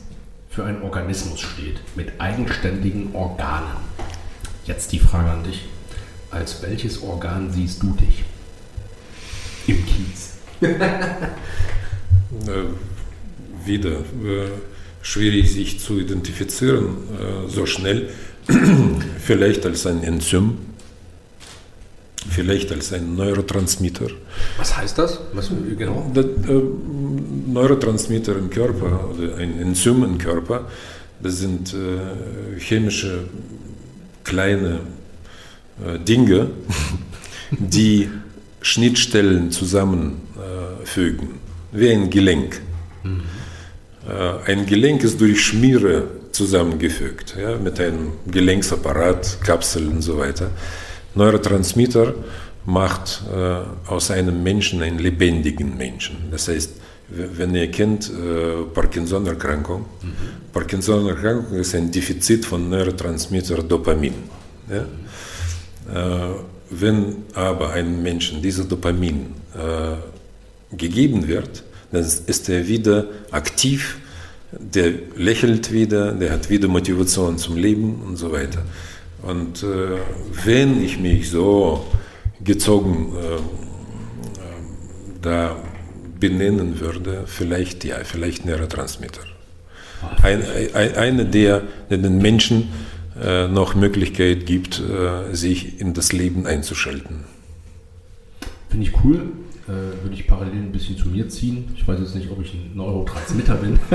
für 0.49 0.63
einen 0.63 0.81
Organismus 0.81 1.41
steht, 1.41 1.79
mit 1.95 2.19
eigenständigen 2.19 3.13
Organen. 3.13 3.75
Jetzt 4.65 4.91
die 4.93 4.99
Frage 4.99 5.29
an 5.29 5.43
dich. 5.43 5.65
Als 6.31 6.61
welches 6.61 7.01
Organ 7.01 7.51
siehst 7.51 7.83
du 7.83 7.91
dich 7.91 8.23
im 9.67 9.85
Kiez? 9.85 10.33
wieder 13.65 13.99
äh, 13.99 14.49
schwierig 15.05 15.51
sich 15.51 15.79
zu 15.79 15.99
identifizieren, 15.99 16.97
äh, 17.19 17.47
so 17.47 17.67
schnell. 17.67 18.09
Vielleicht 19.19 19.65
als 19.65 19.85
ein 19.85 20.03
Enzym 20.03 20.57
vielleicht 22.27 22.71
als 22.71 22.91
ein 22.91 23.15
Neurotransmitter. 23.15 24.07
Was 24.57 24.75
heißt 24.75 24.97
das? 24.97 25.19
Was 25.33 25.51
genau? 25.77 26.11
Der, 26.15 26.23
äh, 26.23 26.61
Neurotransmitter 27.47 28.35
im 28.35 28.49
Körper 28.49 29.11
oder 29.11 29.37
ein 29.37 29.61
Enzym 29.61 30.03
im 30.03 30.17
Körper, 30.17 30.67
das 31.21 31.37
sind 31.37 31.73
äh, 31.75 32.59
chemische 32.59 33.25
kleine 34.23 34.79
äh, 35.85 35.99
Dinge, 35.99 36.49
die 37.51 38.09
Schnittstellen 38.59 39.51
zusammenfügen, 39.51 41.29
wie 41.71 41.91
ein 41.91 42.09
Gelenk. 42.09 42.59
Mhm. 43.03 43.21
Äh, 44.07 44.51
ein 44.51 44.65
Gelenk 44.65 45.03
ist 45.03 45.19
durch 45.19 45.41
Schmiere 45.41 46.07
zusammengefügt, 46.31 47.35
ja, 47.39 47.57
mit 47.57 47.79
einem 47.79 48.13
Gelenksapparat, 48.27 49.37
Kapsel 49.41 49.87
und 49.87 50.01
so 50.01 50.17
weiter. 50.17 50.51
Neurotransmitter 51.15 52.13
macht 52.65 53.23
äh, 53.33 53.89
aus 53.89 54.11
einem 54.11 54.43
Menschen 54.43 54.81
einen 54.81 54.99
lebendigen 54.99 55.77
Menschen. 55.77 56.17
Das 56.31 56.47
heißt, 56.47 56.71
wenn 57.09 57.55
ihr 57.55 57.69
kennt 57.69 58.09
äh, 58.09 58.63
Parkinson-Erkrankung, 58.73 59.81
mhm. 60.01 60.13
Parkinson-Erkrankung 60.51 61.57
ist 61.57 61.75
ein 61.75 61.91
Defizit 61.91 62.45
von 62.45 62.69
Neurotransmitter 62.69 63.61
Dopamin. 63.63 64.15
Ja? 64.69 64.85
Äh, 65.93 66.35
wenn 66.71 67.17
aber 67.33 67.71
einem 67.71 68.01
Menschen 68.01 68.41
dieser 68.41 68.63
Dopamin 68.63 69.27
äh, 69.53 70.75
gegeben 70.75 71.27
wird, 71.27 71.63
dann 71.95 72.05
ist 72.27 72.49
er 72.49 72.67
wieder 72.67 73.05
aktiv, 73.31 73.97
der 74.51 74.93
lächelt 75.15 75.71
wieder, 75.71 76.11
der 76.13 76.31
hat 76.31 76.49
wieder 76.49 76.67
Motivation 76.67 77.37
zum 77.37 77.57
Leben 77.57 78.01
und 78.05 78.17
so 78.17 78.31
weiter. 78.31 78.63
Und 79.21 79.63
äh, 79.63 79.97
wenn 80.43 80.83
ich 80.83 80.99
mich 80.99 81.29
so 81.29 81.85
gezogen 82.43 83.13
äh, 83.15 83.35
äh 83.35 83.39
da 85.21 85.55
benennen 86.19 86.79
würde, 86.79 87.23
vielleicht 87.25 87.83
ja, 87.83 87.97
vielleicht 88.03 88.45
Neurotransmitter. 88.45 89.21
Ein, 90.21 90.43
ein, 90.73 90.95
eine, 90.95 91.25
der, 91.25 91.63
der 91.89 91.97
den 91.97 92.19
Menschen 92.19 92.69
äh, 93.21 93.47
noch 93.47 93.73
Möglichkeit 93.75 94.45
gibt, 94.45 94.79
äh, 94.79 95.33
sich 95.33 95.81
in 95.81 95.93
das 95.93 96.11
Leben 96.11 96.45
einzuschalten. 96.45 97.23
Finde 98.69 98.87
ich 98.87 98.93
cool. 99.03 99.31
Äh, 99.67 100.03
würde 100.03 100.13
ich 100.13 100.27
parallel 100.27 100.53
ein 100.53 100.71
bisschen 100.71 100.95
zu 100.95 101.07
mir 101.07 101.27
ziehen. 101.27 101.65
Ich 101.75 101.87
weiß 101.87 101.99
jetzt 101.99 102.13
nicht, 102.13 102.29
ob 102.29 102.39
ich 102.39 102.53
ein 102.53 102.71
Neurotransmitter 102.75 103.55
bin. 103.55 103.79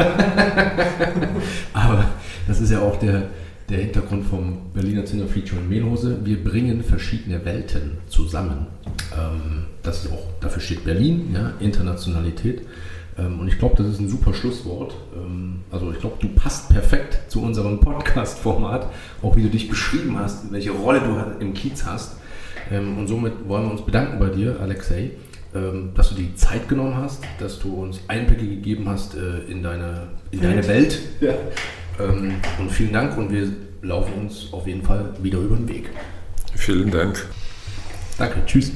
Aber 1.73 2.07
das 2.49 2.61
ist 2.61 2.73
ja 2.73 2.81
auch 2.81 2.99
der, 2.99 3.29
der 3.69 3.79
Hintergrund 3.79 4.27
vom 4.27 4.73
Berliner 4.75 5.05
Zinner 5.05 5.29
Feature 5.29 5.61
in 5.61 5.69
Mehlhose. 5.69 6.19
Wir 6.25 6.43
bringen 6.43 6.83
verschiedene 6.83 7.45
Welten 7.45 7.99
zusammen. 8.09 8.67
Ähm, 9.17 9.67
das 9.85 10.05
ist 10.05 10.13
auch, 10.13 10.27
dafür 10.41 10.61
steht 10.61 10.83
Berlin, 10.83 11.31
ja, 11.33 11.53
Internationalität. 11.61 12.63
Ähm, 13.17 13.39
und 13.39 13.47
ich 13.47 13.57
glaube, 13.57 13.77
das 13.77 13.87
ist 13.87 14.01
ein 14.01 14.09
super 14.09 14.35
Schlusswort. 14.35 14.97
Ähm, 15.15 15.61
also 15.71 15.93
ich 15.93 16.01
glaube, 16.01 16.17
du 16.19 16.31
passt 16.31 16.69
perfekt 16.71 17.31
zu 17.31 17.43
unserem 17.43 17.79
Podcast-Format, 17.79 18.89
auch 19.23 19.37
wie 19.37 19.43
du 19.43 19.49
dich 19.49 19.69
beschrieben 19.69 20.19
hast, 20.19 20.51
welche 20.51 20.73
Rolle 20.73 21.01
du 21.01 21.45
im 21.45 21.55
Kiez 21.55 21.87
hast. 21.87 22.17
Und 22.71 23.09
somit 23.09 23.33
wollen 23.49 23.65
wir 23.65 23.73
uns 23.73 23.85
bedanken 23.85 24.21
bei 24.21 24.29
dir, 24.29 24.61
Alexei, 24.61 25.11
dass 25.95 26.11
du 26.11 26.15
die 26.15 26.35
Zeit 26.35 26.69
genommen 26.69 26.97
hast, 26.97 27.23
dass 27.39 27.59
du 27.59 27.75
uns 27.75 28.01
Einblicke 28.09 28.47
gegeben 28.47 28.89
hast 28.89 29.15
äh, 29.15 29.51
in 29.51 29.63
deine, 29.63 30.09
in 30.31 30.41
deine 30.41 30.67
Welt. 30.67 30.99
Ja. 31.21 31.35
Ähm, 31.99 32.35
und 32.59 32.71
vielen 32.71 32.93
Dank 32.93 33.17
und 33.19 33.33
wir 33.33 33.49
laufen 33.83 34.15
uns 34.15 34.53
auf 34.53 34.67
jeden 34.67 34.83
Fall 34.83 35.13
wieder 35.23 35.39
über 35.39 35.57
den 35.57 35.69
Weg. 35.69 35.91
Vielen 36.55 36.91
Dank. 36.91 37.27
Danke, 38.19 38.45
tschüss. 38.47 38.73